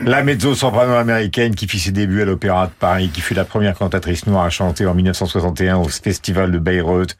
[0.01, 3.75] La mezzo-soprano américaine qui fit ses débuts à l'Opéra de Paris, qui fut la première
[3.75, 7.17] cantatrice noire a chanté en 1961 au Festival de Bayreuth,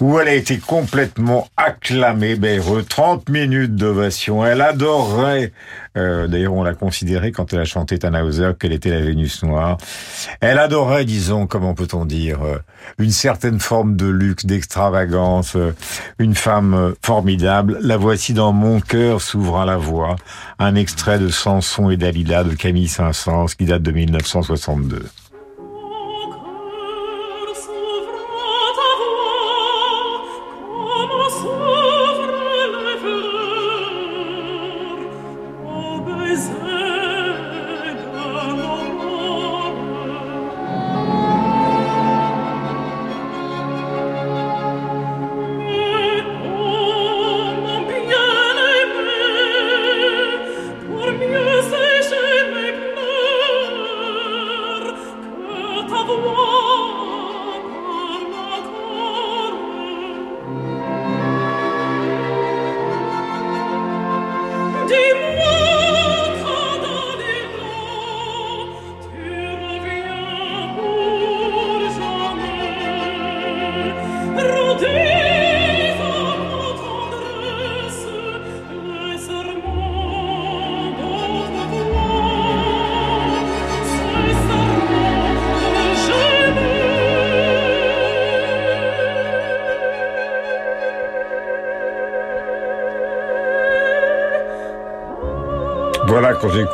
[0.00, 2.88] où elle a été complètement acclamée, Bayreuth.
[2.88, 4.44] 30 minutes d'ovation.
[4.44, 5.52] Elle adorait,
[5.96, 9.78] euh, d'ailleurs on l'a considéré quand elle a chanté Tannhauser qu'elle était la Vénus noire.
[10.40, 12.58] Elle adorait, disons, comment peut-on dire, euh,
[12.98, 15.74] une certaine forme de luxe, d'extravagance, euh,
[16.18, 17.78] une femme formidable.
[17.82, 20.16] La voici dans Mon cœur s'ouvre à la voix,
[20.58, 25.06] un extrait de Samson et Dalila de Camille Saint-Saëns qui date de 1962.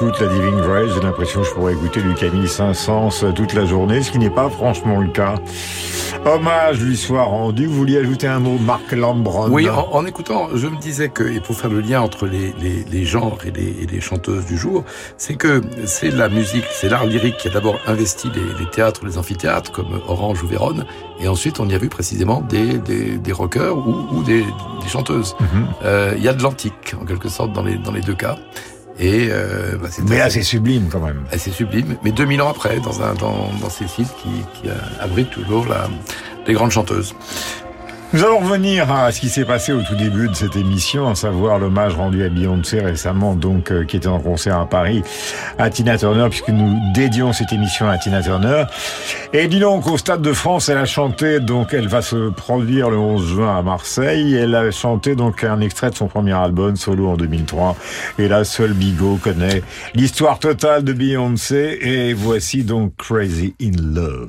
[0.03, 3.67] J'écoute la Divine Grace, j'ai l'impression que je pourrais écouter du Camille Saint-Saëns toute la
[3.67, 5.37] journée, ce qui n'est pas franchement le cas.
[6.25, 7.67] Hommage lui soit rendu.
[7.67, 11.41] Vous vouliez ajouter un mot, Marc Lambron Oui, en, écoutant, je me disais que, et
[11.41, 14.57] pour faire le lien entre les, les, les genres et les, et les, chanteuses du
[14.57, 14.85] jour,
[15.17, 19.19] c'est que c'est la musique, c'est l'art lyrique qui a d'abord investi les, théâtres, les
[19.19, 20.85] amphithéâtres, comme Orange ou Vérone,
[21.21, 24.89] et ensuite on y a vu précisément des, des, des rockers ou, ou des, des,
[24.89, 25.37] chanteuses.
[25.41, 25.67] Mhm.
[25.85, 28.37] euh, il y a de l'antique, en quelque sorte, dans les, dans les deux cas.
[28.99, 31.25] Et euh, bah mais là, c'est sublime quand même.
[31.37, 34.29] C'est sublime, mais 2000 ans après, dans, un, dans, dans ces sites qui,
[34.61, 34.69] qui
[35.01, 35.89] abritent toujours la,
[36.47, 37.15] les grandes chanteuses.
[38.15, 41.15] Nous allons revenir à ce qui s'est passé au tout début de cette émission, à
[41.15, 45.03] savoir l'hommage rendu à Beyoncé récemment, donc euh, qui était en concert à Paris,
[45.57, 48.65] à Tina Turner, puisque nous dédions cette émission à Tina Turner.
[49.33, 52.91] Et dis donc, au Stade de France, elle a chanté, donc elle va se produire
[52.91, 54.35] le 11 juin à Marseille.
[54.35, 57.77] Elle a chanté donc un extrait de son premier album, solo en 2003.
[58.19, 59.63] Et là, seul Bigot connaît
[59.95, 61.79] l'histoire totale de Beyoncé.
[61.81, 64.29] Et voici donc Crazy in Love.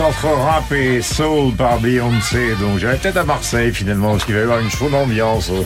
[0.00, 2.54] entre rap et soul par Beyoncé.
[2.60, 5.62] Donc j'irai peut-être à Marseille finalement, parce qu'il va y avoir une chaude ambiance euh,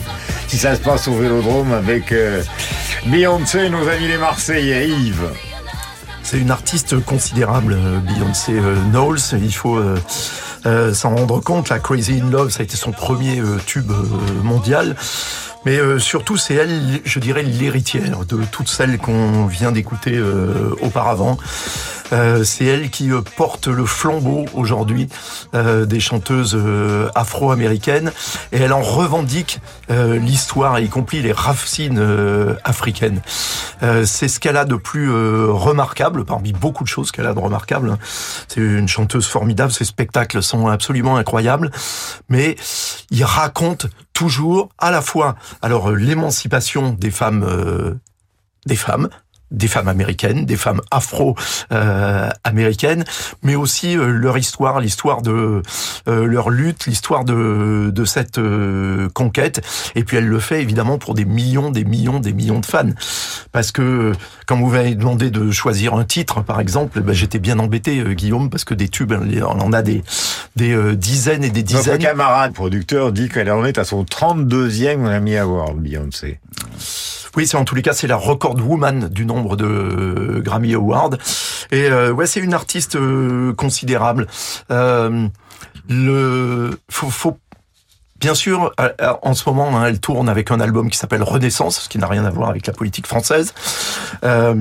[0.47, 2.41] si ça se passe au Vélodrome avec euh,
[3.05, 4.89] Beyoncé nos amis les Marseillais.
[4.89, 5.29] Yves.
[6.23, 9.19] C'est une artiste considérable, euh, Beyoncé euh, Knowles.
[9.33, 9.77] Il faut
[10.65, 11.69] euh, s'en rendre compte.
[11.69, 14.95] La Crazy in Love, ça a été son premier euh, tube euh, mondial.
[15.65, 20.21] Mais surtout, c'est elle, je dirais, l'héritière de toutes celles qu'on vient d'écouter
[20.81, 21.37] auparavant.
[22.11, 25.09] Euh, c'est elle qui euh, porte le flambeau aujourd'hui
[25.55, 26.57] euh, des chanteuses
[27.15, 28.11] afro-américaines
[28.51, 32.01] et elle en revendique l'histoire, y compris les racines
[32.63, 33.21] africaines.
[34.05, 37.91] C'est ce qu'elle a de plus remarquable, parmi beaucoup de choses qu'elle a de remarquable.
[37.91, 37.99] hein.
[38.47, 41.71] C'est une chanteuse formidable, ses spectacles sont absolument incroyables,
[42.29, 42.55] mais
[43.11, 47.95] il raconte toujours à la fois alors l'émancipation des femmes euh,
[48.65, 49.09] des femmes
[49.53, 53.03] des femmes américaines, des femmes afro-américaines,
[53.43, 55.61] mais aussi euh, leur histoire, l'histoire de
[56.07, 59.61] euh, leur lutte, l'histoire de, de cette euh, conquête.
[59.95, 62.89] Et puis elle le fait évidemment pour des millions, des millions, des millions de fans.
[63.51, 64.13] Parce que euh,
[64.47, 68.13] quand vous m'avez demandé de choisir un titre, par exemple, ben, j'étais bien embêté, euh,
[68.13, 70.03] Guillaume, parce que des tubes, on en a des,
[70.55, 71.99] des euh, dizaines et des Notre dizaines.
[71.99, 76.39] camarade producteur dit qu'elle en est à son 32e Grammy Award, Beyoncé.
[77.35, 80.73] Oui, c'est en tous les cas, c'est la record woman du nombre de euh, Grammy
[80.75, 81.17] Awards.
[81.71, 84.27] Et euh, ouais, c'est une artiste euh, considérable.
[84.71, 85.27] Euh,
[85.89, 87.37] le faut, faut
[88.23, 91.23] Bien sûr, euh, euh, en ce moment, hein, elle tourne avec un album qui s'appelle
[91.23, 93.53] Renaissance, ce qui n'a rien à voir avec la politique française.
[94.23, 94.55] Euh,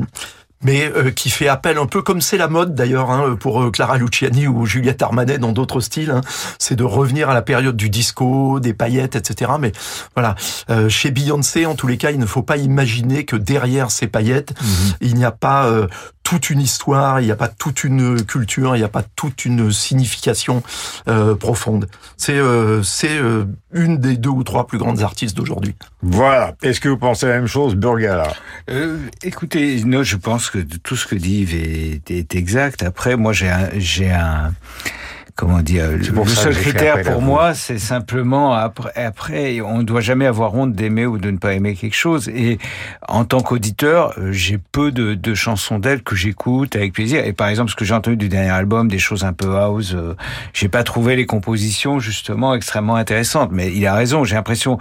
[0.63, 3.71] mais euh, qui fait appel un peu comme c'est la mode d'ailleurs hein, pour euh,
[3.71, 6.21] Clara Luciani ou Juliette Armanet dans d'autres styles, hein,
[6.59, 9.53] c'est de revenir à la période du disco, des paillettes, etc.
[9.61, 9.73] Mais
[10.15, 10.35] voilà,
[10.71, 14.07] euh, chez Beyoncé, en tous les cas, il ne faut pas imaginer que derrière ces
[14.07, 14.55] paillettes,
[15.01, 15.87] il n'y a pas euh,
[16.23, 19.45] toute une histoire, il n'y a pas toute une culture, il n'y a pas toute
[19.45, 20.63] une signification
[21.09, 21.89] euh, profonde.
[22.17, 25.75] C'est euh, c'est euh, une des deux ou trois plus grandes artistes d'aujourd'hui.
[26.03, 26.55] Voilà.
[26.63, 28.33] Est-ce que vous pensez la même chose, Burgala
[28.71, 31.47] Euh, écoutez, non, je pense que tout ce que dit
[32.09, 32.83] est, exact.
[32.83, 34.53] Après, moi, j'ai un,
[35.35, 39.79] comment dire, le, pour le ça seul critère pour moi, c'est simplement après, après, on
[39.79, 42.29] ne doit jamais avoir honte d'aimer ou de ne pas aimer quelque chose.
[42.29, 42.59] Et
[43.09, 47.25] en tant qu'auditeur, euh, j'ai peu de, de chansons d'elle que j'écoute avec plaisir.
[47.25, 49.95] Et par exemple, ce que j'ai entendu du dernier album, des choses un peu house,
[49.95, 50.15] euh,
[50.53, 53.51] j'ai pas trouvé les compositions justement extrêmement intéressantes.
[53.53, 54.25] Mais il a raison.
[54.25, 54.79] J'ai l'impression,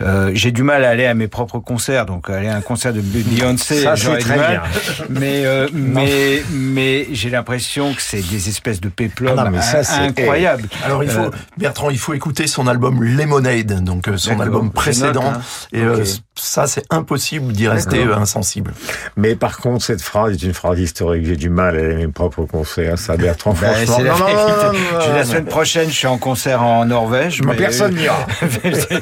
[0.00, 2.06] euh, j'ai du mal à aller à mes propres concerts.
[2.06, 4.38] Donc aller à un concert de Beyoncé, j'aurais du mal.
[4.38, 4.62] bien.
[5.08, 9.62] Mais euh, mais mais j'ai l'impression que c'est des espèces de péplums Ah non, mais
[9.62, 10.68] ça, in- c'est- incroyables.
[10.84, 14.70] Alors il faut, Euh, Bertrand, il faut écouter son album Lemonade, donc euh, son album
[14.70, 15.22] précédent.
[15.24, 15.40] note, hein.
[15.72, 18.72] Et euh, ça, c'est impossible d'y rester insensible.
[19.16, 21.26] Mais par contre, cette phrase est une phrase historique.
[21.26, 22.98] J'ai du mal à aller à mes propres concerts.
[22.98, 23.96] Ça, Bertrand, Ben, franchement.
[23.96, 24.42] c'est la Non, non, vérité.
[24.42, 25.30] non, non, Je- non, la non.
[25.30, 27.42] semaine prochaine, je suis en concert en Norvège.
[27.42, 28.26] Mais personne n'ira.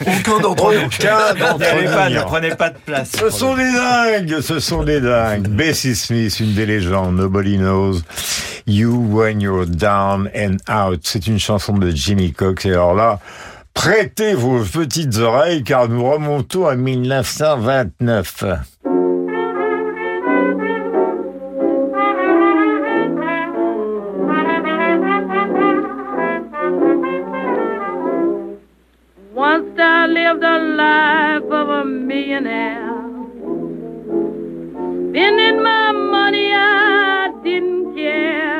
[0.00, 0.80] Aucun d'entre nous.
[0.86, 3.10] Aucun d'entre N'allez nous pas, ne prenez pas de place.
[3.18, 5.48] Ce sont des dingues, ce sont des dingues.
[5.48, 8.00] Bessie Smith, une des légendes, Nobody Knows
[8.66, 11.00] You When You're Down and Out.
[11.04, 12.64] C'est une chanson de Jimmy Cox.
[12.66, 13.18] Et alors là,
[13.74, 18.44] prêtez vos petites oreilles car nous remontons à 1929.
[29.34, 32.90] Once I lived a life of a millionaire.
[35.10, 38.59] Spending my money, I didn't care.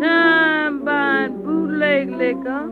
[0.00, 2.70] time buying bootleg liquor,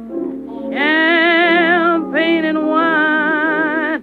[0.73, 4.03] champagne and wine.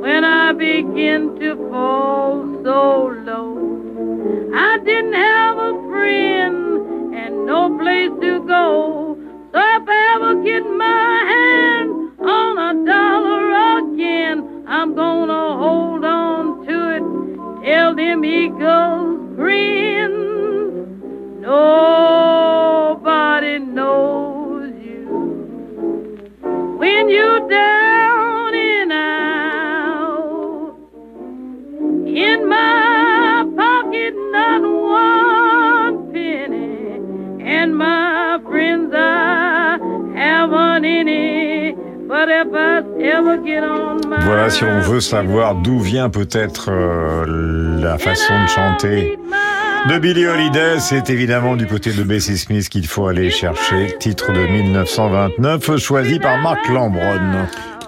[0.00, 3.50] When I begin to fall so low,
[4.54, 9.16] I didn't have a friend and no place to go.
[9.52, 11.90] So if I ever get my hand
[12.20, 13.44] on a dollar
[13.78, 17.02] again, I'm gonna hold on to it.
[17.64, 20.31] till them eagles grin.
[21.42, 21.58] Nobody
[23.58, 26.16] knows you
[26.78, 30.76] when you're down and out.
[32.06, 37.00] In my pocket, not one penny,
[37.44, 39.78] and my friends I
[40.14, 41.72] haven't any.
[42.06, 42.84] But if I
[43.16, 48.44] ever get on my Voilà, si on veut savoir d'où vient peut-être euh, la façon
[48.44, 49.18] de chanter
[49.88, 53.96] de Billie Holiday, c'est évidemment du côté de Bessie Smith qu'il faut aller chercher.
[53.98, 57.18] Titre de 1929, choisi par Mark Lambron.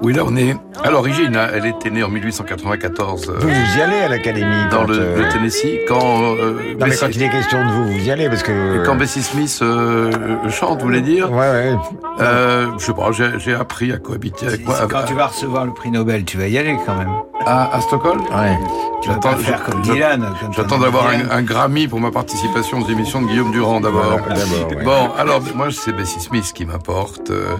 [0.03, 1.37] Oui, là, on est à l'origine.
[1.37, 3.29] hein, Elle était née en 1894.
[3.31, 6.59] euh, Vous, vous y allez à l'académie dans le, euh, le Tennessee, quand euh, Non,
[6.81, 8.81] mais Bessie- quand il est question de vous, vous y allez parce que.
[8.81, 10.11] Et quand Bessie Smith euh,
[10.51, 11.77] chante, vous voulez dire Ouais, ouais.
[12.21, 14.77] Euh, je sais pas, j'ai j'ai appris à cohabiter avec moi.
[14.91, 17.13] Quand tu vas recevoir le prix Nobel, tu vas y aller quand même.
[17.47, 18.59] À, à Stockholm Ouais.
[19.21, 20.31] Pas faire comme Dylan.
[20.57, 24.19] J'attends d'avoir un, un Grammy pour ma participation aux émissions de Guillaume Durand d'abord.
[24.19, 24.83] Voilà, d'abord, ouais.
[24.83, 27.55] Bon, alors moi c'est Bessie Smith qui m'importe euh,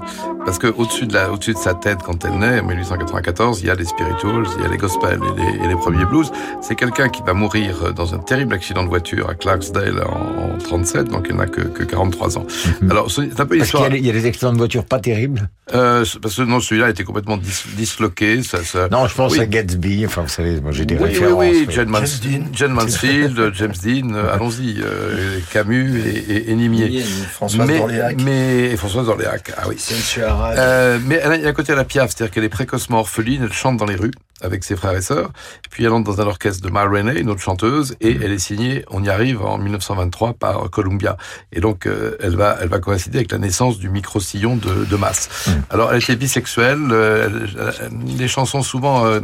[0.47, 3.67] parce que au-dessus de la, au-dessus de sa tête quand elle naît en 1894, il
[3.67, 6.33] y a les spirituals, il y a les gospels et les, et les premiers blues.
[6.63, 10.59] C'est quelqu'un qui va mourir dans un terrible accident de voiture à Clarksdale en, en
[10.59, 12.47] 37, donc il n'a que, que 43 ans.
[12.91, 13.59] Alors c'est un peu Mhm.
[13.59, 13.85] Parce qu'il y, l'histoire.
[13.85, 15.51] a des- il y a des accidents de voiture pas terribles.
[15.75, 18.43] Euh, parce que non, celui-là était complètement dis- disloqué.
[18.43, 18.89] Ça, ça...
[18.91, 19.41] Non, je pense Oui.
[19.41, 20.07] à Gatsby.
[20.07, 21.39] Enfin, vous savez, moi j'ai des Oui, oui, références.
[21.39, 26.87] oui, Mans- Mansfield, James Dean, euh, allons-y, euh, Camus et, et, et Nimier.
[26.89, 28.17] Nimier, Françoise mais, d'Orléac.
[28.23, 29.77] Mais, et Françoise d'Orléac, ah oui.
[30.19, 33.53] Euh, mais elle a, un côté à la piaf, c'est-à-dire qu'elle est précocement orpheline, elle
[33.53, 35.31] chante dans les rues avec ses frères et sœurs,
[35.71, 38.39] puis elle entre dans un orchestre de Ma Rainey, une autre chanteuse, et elle est
[38.39, 41.17] signée, on y arrive, en 1923 par Columbia.
[41.53, 44.97] Et donc, euh, elle va, elle va coïncider avec la naissance du micro-sillon de, de
[44.97, 45.49] Masse.
[45.71, 47.49] Alors, elle était bisexuelle, euh, elle-
[47.81, 49.21] elle- les chansons souvent euh,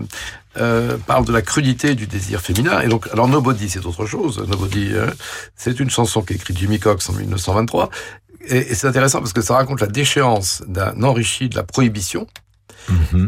[0.57, 4.45] euh, parlent de la crudité du désir féminin, et donc, alors Nobody, c'est autre chose.
[4.49, 5.07] Nobody, euh,
[5.55, 7.91] c'est une chanson qu'écrit Jimmy Cox en 1923,
[8.47, 12.27] et, et c'est intéressant parce que ça raconte la déchéance d'un enrichi de la prohibition,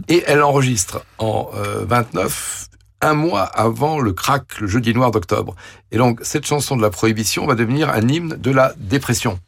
[0.08, 2.66] et elle enregistre en euh, 29
[3.02, 5.54] un mois avant le crack, le jeudi noir d'octobre.
[5.90, 9.38] Et donc, cette chanson de la prohibition va devenir un hymne de la dépression.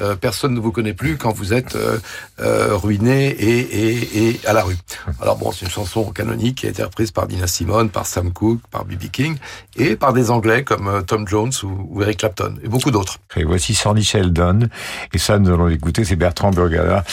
[0.00, 1.98] Euh, personne ne vous connaît plus quand vous êtes euh,
[2.40, 4.76] euh, ruiné et, et, et à la rue.
[5.20, 8.32] Alors bon, c'est une chanson canonique qui a été reprise par Nina Simone, par Sam
[8.32, 9.10] Cooke, par B.B.
[9.12, 9.36] King
[9.76, 13.18] et par des Anglais comme Tom Jones ou, ou Eric Clapton et beaucoup d'autres.
[13.36, 14.68] Et voici Sandy Sheldon.
[15.12, 17.04] Et ça, nous allons l'écouter, c'est Bertrand Burgala.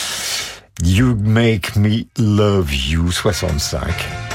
[0.82, 4.27] You Make Me Love You 65.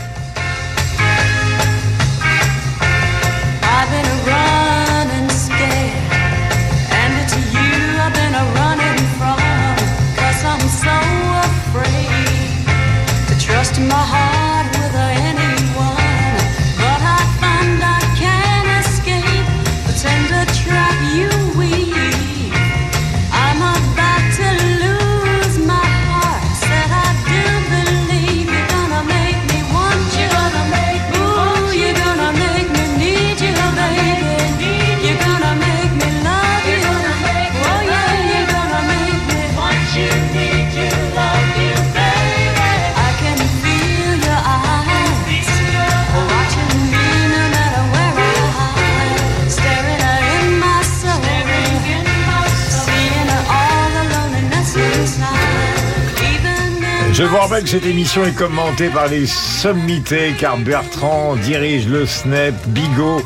[57.24, 62.54] Je vous que cette émission est commentée par les sommités car Bertrand dirige le SNEP,
[62.68, 63.22] Bigot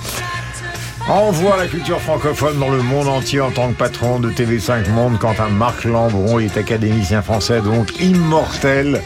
[1.09, 5.17] envoie la culture francophone dans le monde entier en tant que patron de TV5 Monde
[5.17, 9.01] quant à Marc Lambron, il est académicien français donc immortel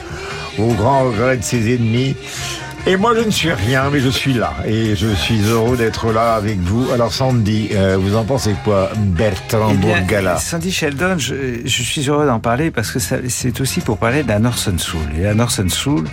[0.59, 2.17] au grand regret de ses ennemis.
[2.87, 4.53] Et moi, je ne suis rien, mais je suis là.
[4.65, 6.89] Et je suis heureux d'être là avec vous.
[6.91, 11.83] Alors, Sandy, euh, vous en pensez quoi, Bertrand Eh bien, Burgala Sandy Sheldon, je, je
[11.83, 14.99] suis heureux d'en parler parce que c'est aussi pour parler d'un Orson Soul.
[15.15, 16.05] Et la Orson Soul,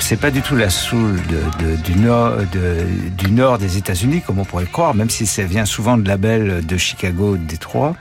[0.00, 2.86] c'est- pas du tout la soul de, de- du, nord, de-
[3.18, 6.06] du nord des États-Unis, comme on pourrait le croire, même si ça vient souvent de
[6.08, 7.94] labels de Chicago, de Détroit,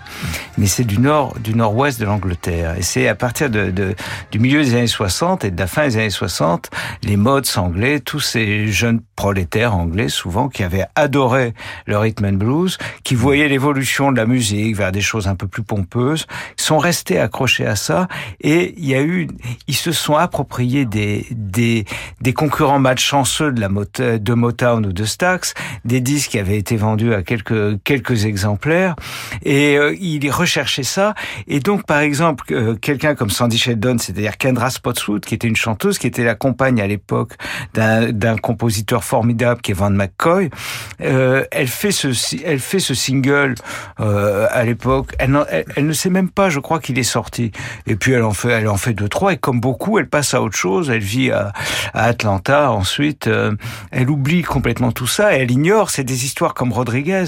[0.58, 2.76] mais c'est du nord, du nord-ouest de l'Angleterre.
[2.78, 3.96] Et c'est à partir de, de-
[4.32, 6.70] du milieu des années 60 et de la fin des années 60,
[7.04, 11.54] les modes anglais, tous ces jeunes prolétaires anglais souvent qui avaient adoré
[11.86, 15.48] le rhythm and blues, qui voyaient l'évolution de la musique vers des choses un peu
[15.48, 16.26] plus pompeuses,
[16.58, 18.08] sont restés accrochés à ça
[18.40, 19.28] et il y a eu,
[19.68, 21.73] ils se sont appropriés des des
[22.22, 23.70] des concurrents malchanceux de la
[24.20, 25.54] de Motown ou de Stax,
[25.86, 28.96] des disques qui avaient été vendus à quelques quelques exemplaires
[29.44, 31.14] et euh, ils recherchaient ça
[31.48, 35.56] et donc par exemple euh, quelqu'un comme Sandy Sheldon, c'est-à-dire Kendra Spotswood qui était une
[35.56, 37.34] chanteuse qui était la compagne à l'époque
[37.74, 40.50] d'un compositeur formidable qui est Van McCoy.
[41.02, 42.10] Euh, elle fait ce,
[42.46, 43.56] elle fait ce single
[43.98, 45.14] à l'époque.
[45.20, 45.38] Elle,
[45.76, 47.52] elle, ne sait même pas, je crois, qu'il est sorti.
[47.88, 49.34] Et puis elle en fait, elle en fait deux trois.
[49.34, 50.90] Et comme beaucoup, elle passe à autre chose.
[50.90, 51.54] Elle vit à,
[51.94, 52.72] à Atlanta.
[52.72, 53.54] Ensuite, euh,
[53.92, 55.36] elle oublie complètement tout ça.
[55.36, 55.90] Et elle ignore.
[55.90, 57.26] C'est des histoires comme Rodriguez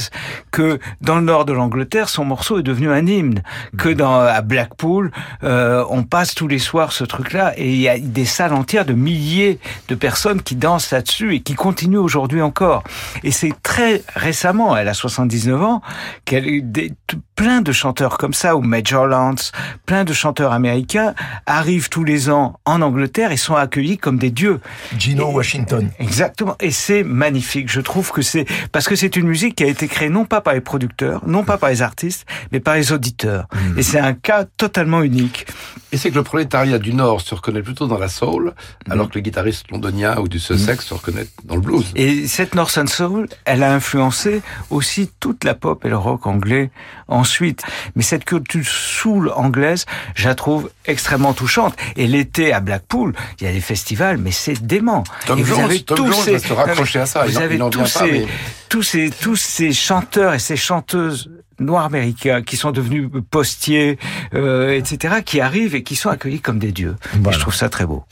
[0.51, 3.43] que dans le nord de l'Angleterre, son morceau est devenu un hymne.
[3.77, 5.11] Que dans à Blackpool,
[5.43, 8.85] euh, on passe tous les soirs ce truc-là et il y a des salles entières
[8.85, 12.83] de milliers de personnes qui dansent là-dessus et qui continuent aujourd'hui encore.
[13.23, 15.81] Et c'est très récemment, elle a 79 ans,
[16.25, 16.93] qu'elle eu des,
[17.35, 19.51] plein de chanteurs comme ça, ou Major Lance,
[19.85, 21.13] plein de chanteurs américains
[21.45, 24.59] arrivent tous les ans en Angleterre et sont accueillis comme des dieux.
[24.97, 25.89] Gino Washington.
[25.99, 26.55] Exactement.
[26.59, 27.71] Et c'est magnifique.
[27.71, 30.41] Je trouve que c'est parce que c'est une musique qui a été créée non pas
[30.41, 33.47] par les producteurs, non pas par les artistes, mais par les auditeurs.
[33.53, 33.79] Mmh.
[33.79, 35.45] Et c'est un cas totalement unique.
[35.91, 38.53] Et c'est que le prolétariat du Nord se reconnaît plutôt dans la soul,
[38.87, 38.91] mmh.
[38.91, 40.87] alors que le guitariste londonien ou du Sussex mmh.
[40.87, 41.85] se reconnaît dans le blues.
[41.95, 46.71] Et cette Northern Soul, elle a influencé aussi toute la pop et le rock anglais
[47.07, 47.63] ensuite.
[47.95, 51.75] Mais cette culture soul anglaise, je la trouve extrêmement touchante.
[51.95, 55.03] Et l'été à Blackpool, il y a des festivals, mais c'est dément.
[55.25, 57.25] Tom et vous avez tous ces, se raccrocher à ça.
[57.25, 58.27] Vous avez tous, ces,
[58.69, 61.29] tous ces, tous ces chanteurs et ces chanteuses
[61.59, 63.97] noirs américains qui sont devenus postiers,
[64.33, 66.95] euh, etc., qui arrivent et qui sont accueillis comme des dieux.
[67.27, 68.03] Et je trouve ça très beau.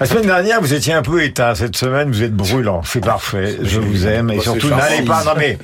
[0.00, 1.54] La semaine dernière, vous étiez un peu éteint.
[1.54, 2.82] Cette semaine, vous êtes brûlant.
[2.84, 3.58] C'est parfait.
[3.62, 4.30] Je vous aime.
[4.30, 5.56] Et surtout, n'allez pas, non mais,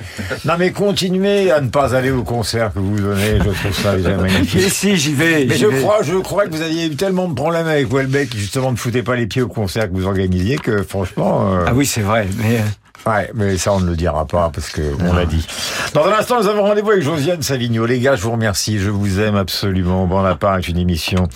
[0.45, 3.39] non mais continuez à ne pas aller au concert que vous donnez.
[3.39, 4.61] Je trouve ça déjà magnifique.
[4.63, 5.45] Mais si, j'y vais.
[5.45, 8.39] Mais je crois, je crois que vous aviez eu tellement de problèmes avec Welbeck qui
[8.39, 11.53] justement ne foutait pas les pieds au concert que vous organisiez que franchement.
[11.53, 12.25] Euh, ah oui, c'est vrai.
[12.37, 12.63] Mais euh,
[13.05, 15.45] Ouais, mais ça on ne le dira pas parce que on l'a dit.
[15.93, 17.85] Dans un instant, nous avons rendez-vous avec Josiane Savigno.
[17.85, 20.05] Les gars, je vous remercie, je vous aime absolument.
[20.05, 21.27] Bon, la part est une émission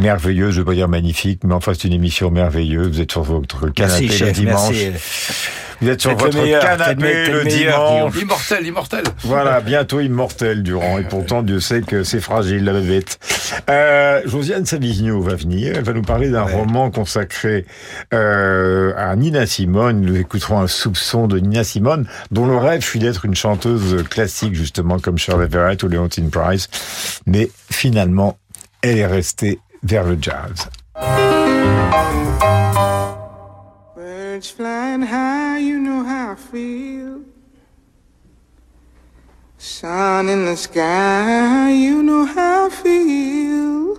[0.00, 2.88] merveilleuse, je veux pas dire magnifique, mais enfin c'est une émission merveilleuse.
[2.88, 4.74] Vous êtes sur votre canapé le dimanche.
[5.80, 8.20] Vous êtes sur votre canapé le, dimanche.
[8.20, 9.04] Immortel, immortel.
[9.22, 10.98] Voilà, bientôt immortel, Durand.
[10.98, 13.18] Et pourtant, Dieu sait que c'est fragile, la bête.
[13.70, 15.74] Euh, Josiane Savigno va venir.
[15.76, 17.64] Elle va nous parler d'un roman consacré
[18.12, 20.00] euh, à Nina Simone.
[20.00, 24.54] Nous écouterons un soupçon de Nina Simone, dont le rêve fut d'être une chanteuse classique,
[24.54, 26.68] justement, comme Shirley Verrett ou Leontine Price.
[27.26, 28.38] Mais finalement,
[28.80, 30.68] elle est restée vers le jazz.
[34.38, 37.22] birds flying high, you know how I feel.
[39.58, 43.98] Sun in the sky, you know how I feel.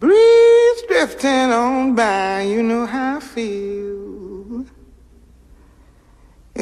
[0.00, 3.83] Breeze drifting on by, you know how I feel.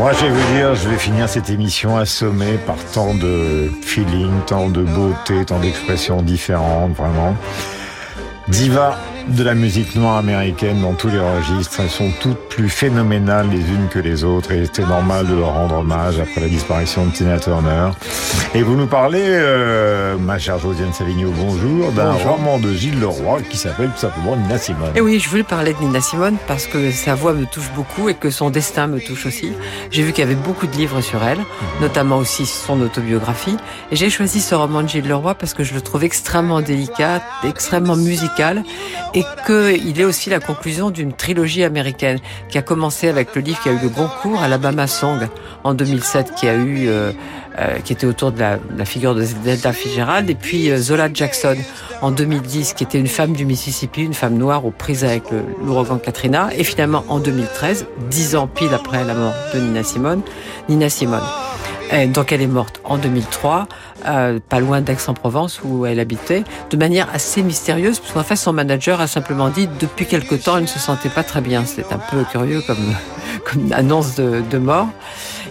[0.00, 4.32] Moi, je vais vous dire, je vais finir cette émission assommée par tant de feeling,
[4.46, 7.36] tant de beauté, tant d'expressions différentes, vraiment.
[8.48, 8.98] Diva
[9.30, 11.80] de la musique noire américaine dans tous les registres.
[11.80, 15.52] Elles sont toutes plus phénoménales les unes que les autres et c'était normal de leur
[15.52, 17.90] rendre hommage après la disparition de Tina Turner.
[18.54, 23.42] Et vous nous parlez, euh, ma chère Josiane Savigno, bonjour, d'un roman de Gilles Leroy
[23.42, 24.90] qui s'appelle tout simplement Nina Simone.
[24.96, 28.08] Et oui, je voulais parler de Nina Simone parce que sa voix me touche beaucoup
[28.08, 29.52] et que son destin me touche aussi.
[29.90, 31.44] J'ai vu qu'il y avait beaucoup de livres sur elle, mhm.
[31.80, 33.56] notamment aussi son autobiographie.
[33.92, 37.22] Et j'ai choisi ce roman de Gilles Leroy parce que je le trouve extrêmement délicat,
[37.44, 38.64] extrêmement musical
[39.14, 42.18] et qu'il est aussi la conclusion d'une trilogie américaine
[42.48, 45.28] qui a commencé avec le livre qui a eu le Goncourt, Alabama Song,
[45.64, 47.12] en 2007, qui a eu, euh,
[47.58, 51.08] euh, qui était autour de la, la figure de Zelda Fitzgerald, et puis euh, Zola
[51.12, 51.56] Jackson
[52.02, 55.24] en 2010, qui était une femme du Mississippi, une femme noire aux prises avec
[55.64, 60.22] l'ouragan Katrina, et finalement en 2013, dix ans pile après la mort de Nina Simone,
[60.68, 61.20] Nina Simone.
[62.08, 63.66] donc elle est morte en 2003
[64.02, 69.00] pas loin d'Aix-en-Provence où elle habitait, de manière assez mystérieuse, parce qu'en fait son manager
[69.00, 71.64] a simplement dit depuis quelque temps elle ne se sentait pas très bien.
[71.64, 74.88] C'était un peu curieux comme, annonce de, mort.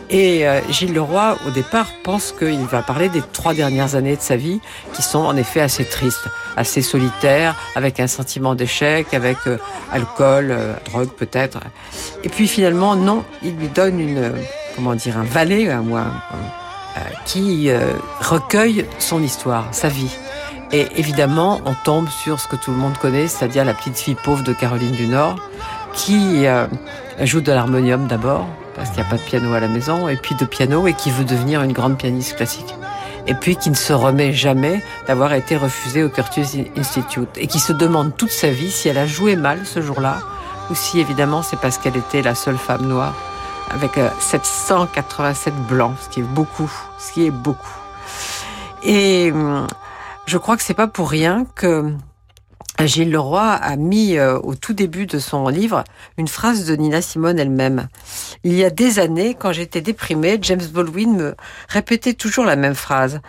[0.10, 4.22] Et euh, Gilles Leroy, au départ, pense qu'il va parler des trois dernières années de
[4.22, 4.60] sa vie,
[4.94, 6.28] qui sont en effet assez tristes,
[6.58, 9.58] assez solitaires, avec un sentiment d'échec, avec euh,
[9.92, 11.60] alcool, euh, drogue peut-être.
[12.24, 14.32] Et puis finalement, non, il lui donne une,
[14.76, 16.12] comment dire, un valet, un, un,
[17.26, 17.70] qui
[18.22, 20.16] recueille son histoire, sa vie.
[20.72, 24.16] Et évidemment, on tombe sur ce que tout le monde connaît, c'est-à-dire la petite fille
[24.16, 25.38] pauvre de Caroline du Nord,
[25.94, 26.46] qui
[27.22, 28.46] joue de l'harmonium d'abord,
[28.76, 30.94] parce qu'il n'y a pas de piano à la maison, et puis de piano, et
[30.94, 32.76] qui veut devenir une grande pianiste classique.
[33.28, 37.60] Et puis qui ne se remet jamais d'avoir été refusée au Curtis Institute, et qui
[37.60, 40.20] se demande toute sa vie si elle a joué mal ce jour-là,
[40.70, 43.16] ou si évidemment c'est parce qu'elle était la seule femme noire,
[43.72, 47.78] avec 787 euh, blancs, ce qui est beaucoup, ce qui est beaucoup.
[48.84, 49.68] Et hum,
[50.26, 51.94] je crois que c'est pas pour rien que
[52.86, 55.84] Gilles Leroy a mis euh, au tout début de son livre
[56.18, 57.88] une phrase de Nina Simone elle-même.
[58.44, 61.36] Il y a des années, quand j'étais déprimée, James Baldwin me
[61.68, 63.20] répétait toujours la même phrase.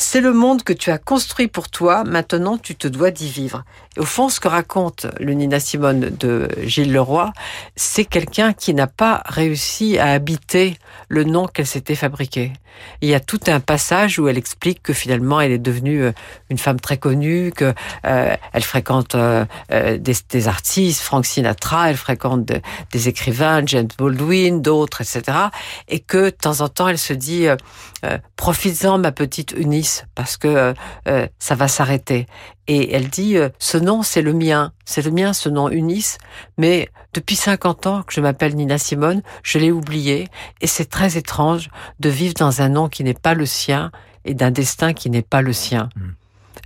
[0.00, 3.64] C'est le monde que tu as construit pour toi, maintenant tu te dois d'y vivre.
[3.96, 7.32] Et au fond, ce que raconte le Nina Simone de Gilles Leroy,
[7.74, 10.78] c'est quelqu'un qui n'a pas réussi à habiter
[11.08, 12.52] le nom qu'elle s'était fabriqué.
[13.00, 16.12] Il y a tout un passage où elle explique que finalement elle est devenue euh,
[16.48, 17.74] une femme très connue, que
[18.06, 22.52] euh, elle fréquente euh, des, des, artistes, Frank Sinatra, elle fréquente
[22.92, 25.36] des écrivains, James Baldwin, d'autres, etc.
[25.88, 27.48] Et que de temps en temps elle se dit
[28.36, 30.74] profites-en ma petite Eunice parce que euh,
[31.08, 32.26] euh, ça va s'arrêter.
[32.66, 34.72] Et elle dit, euh, ce nom, c'est le mien.
[34.84, 36.18] C'est le mien, ce nom Unice.
[36.58, 40.28] Mais depuis 50 ans que je m'appelle Nina Simone, je l'ai oublié.
[40.60, 43.90] Et c'est très étrange de vivre dans un nom qui n'est pas le sien
[44.24, 45.88] et d'un destin qui n'est pas le sien.
[45.96, 46.08] Mm.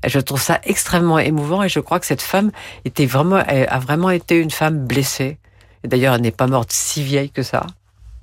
[0.05, 2.51] Et je trouve ça extrêmement émouvant et je crois que cette femme
[2.85, 5.39] était vraiment, a vraiment été une femme blessée.
[5.85, 7.66] Et d'ailleurs, elle n'est pas morte si vieille que ça.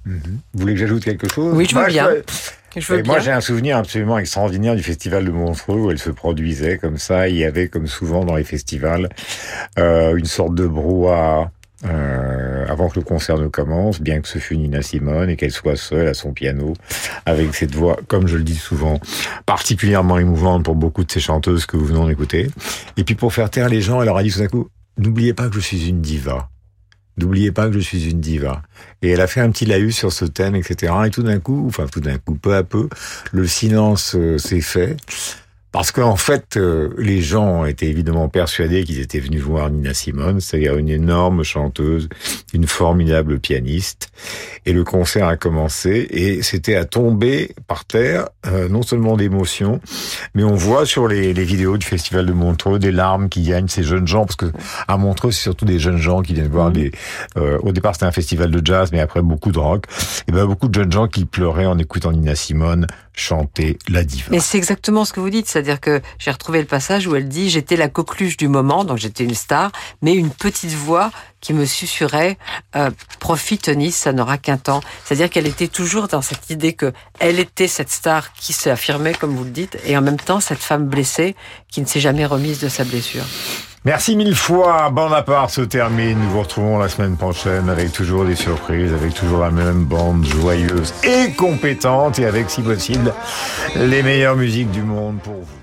[0.06, 0.22] Mm-hmm.
[0.54, 1.56] Vous voulez que j'ajoute quelque chose?
[1.56, 2.10] Oui, je veux bien
[3.06, 6.98] moi, j'ai un souvenir absolument extraordinaire du festival de Montreux où elle se produisait comme
[6.98, 7.28] ça.
[7.30, 9.10] Il y avait, comme souvent dans les festivals,
[9.78, 11.52] euh, une sorte de brouhaha.
[11.86, 15.52] Euh, avant que le concert ne commence, bien que ce fût Nina Simone et qu'elle
[15.52, 16.74] soit seule à son piano,
[17.26, 19.00] avec cette voix, comme je le dis souvent,
[19.46, 22.52] particulièrement émouvante pour beaucoup de ces chanteuses que vous venez d'écouter.
[22.98, 24.68] Et puis pour faire taire les gens, elle leur a dit tout d'un coup,
[24.98, 26.50] n'oubliez pas que je suis une diva.
[27.20, 28.62] N'oubliez pas que je suis une diva.
[29.02, 30.94] Et elle a fait un petit laïus sur ce thème, etc.
[31.06, 32.90] Et tout d'un coup, enfin tout d'un coup, peu à peu,
[33.32, 34.98] le silence euh, s'est fait.
[35.72, 40.42] Parce qu'en fait, euh, les gens étaient évidemment persuadés qu'ils étaient venus voir Nina Simone,
[40.42, 42.10] c'est-à-dire une énorme chanteuse,
[42.54, 44.10] une formidable pianiste.
[44.66, 49.80] Et le concert a commencé et c'était à tomber par terre, euh, non seulement d'émotion,
[50.34, 53.68] mais on voit sur les, les, vidéos du festival de Montreux des larmes qui gagnent
[53.68, 54.52] ces jeunes gens, parce que
[54.88, 56.74] à Montreux, c'est surtout des jeunes gens qui viennent voir mmh.
[56.74, 56.92] des...
[57.38, 59.86] Euh, au départ, c'était un festival de jazz, mais après beaucoup de rock.
[60.28, 64.28] Et ben beaucoup de jeunes gens qui pleuraient en écoutant Nina Simone chanter la diva.
[64.32, 67.28] Mais c'est exactement ce que vous dites, c'est-à-dire que j'ai retrouvé le passage où elle
[67.28, 71.54] dit j'étais la coqueluche du moment, donc j'étais une star, mais une petite voix qui
[71.54, 72.38] me susurrait
[72.78, 74.82] euh, profite Nice, ça n'aura qu'un temps.
[75.04, 79.14] C'est-à-dire qu'elle était toujours dans cette idée que elle était cette star qui s'est affirmée,
[79.14, 81.36] comme vous le dites, et en même temps cette femme blessée
[81.70, 83.26] qui ne s'est jamais remise de sa blessure.
[83.86, 84.90] Merci mille fois.
[84.90, 86.20] Bon à part se termine.
[86.20, 90.26] Nous vous retrouvons la semaine prochaine avec toujours des surprises, avec toujours la même bande
[90.26, 93.14] joyeuse et compétente et avec, si possible,
[93.76, 95.59] les meilleures musiques du monde pour vous.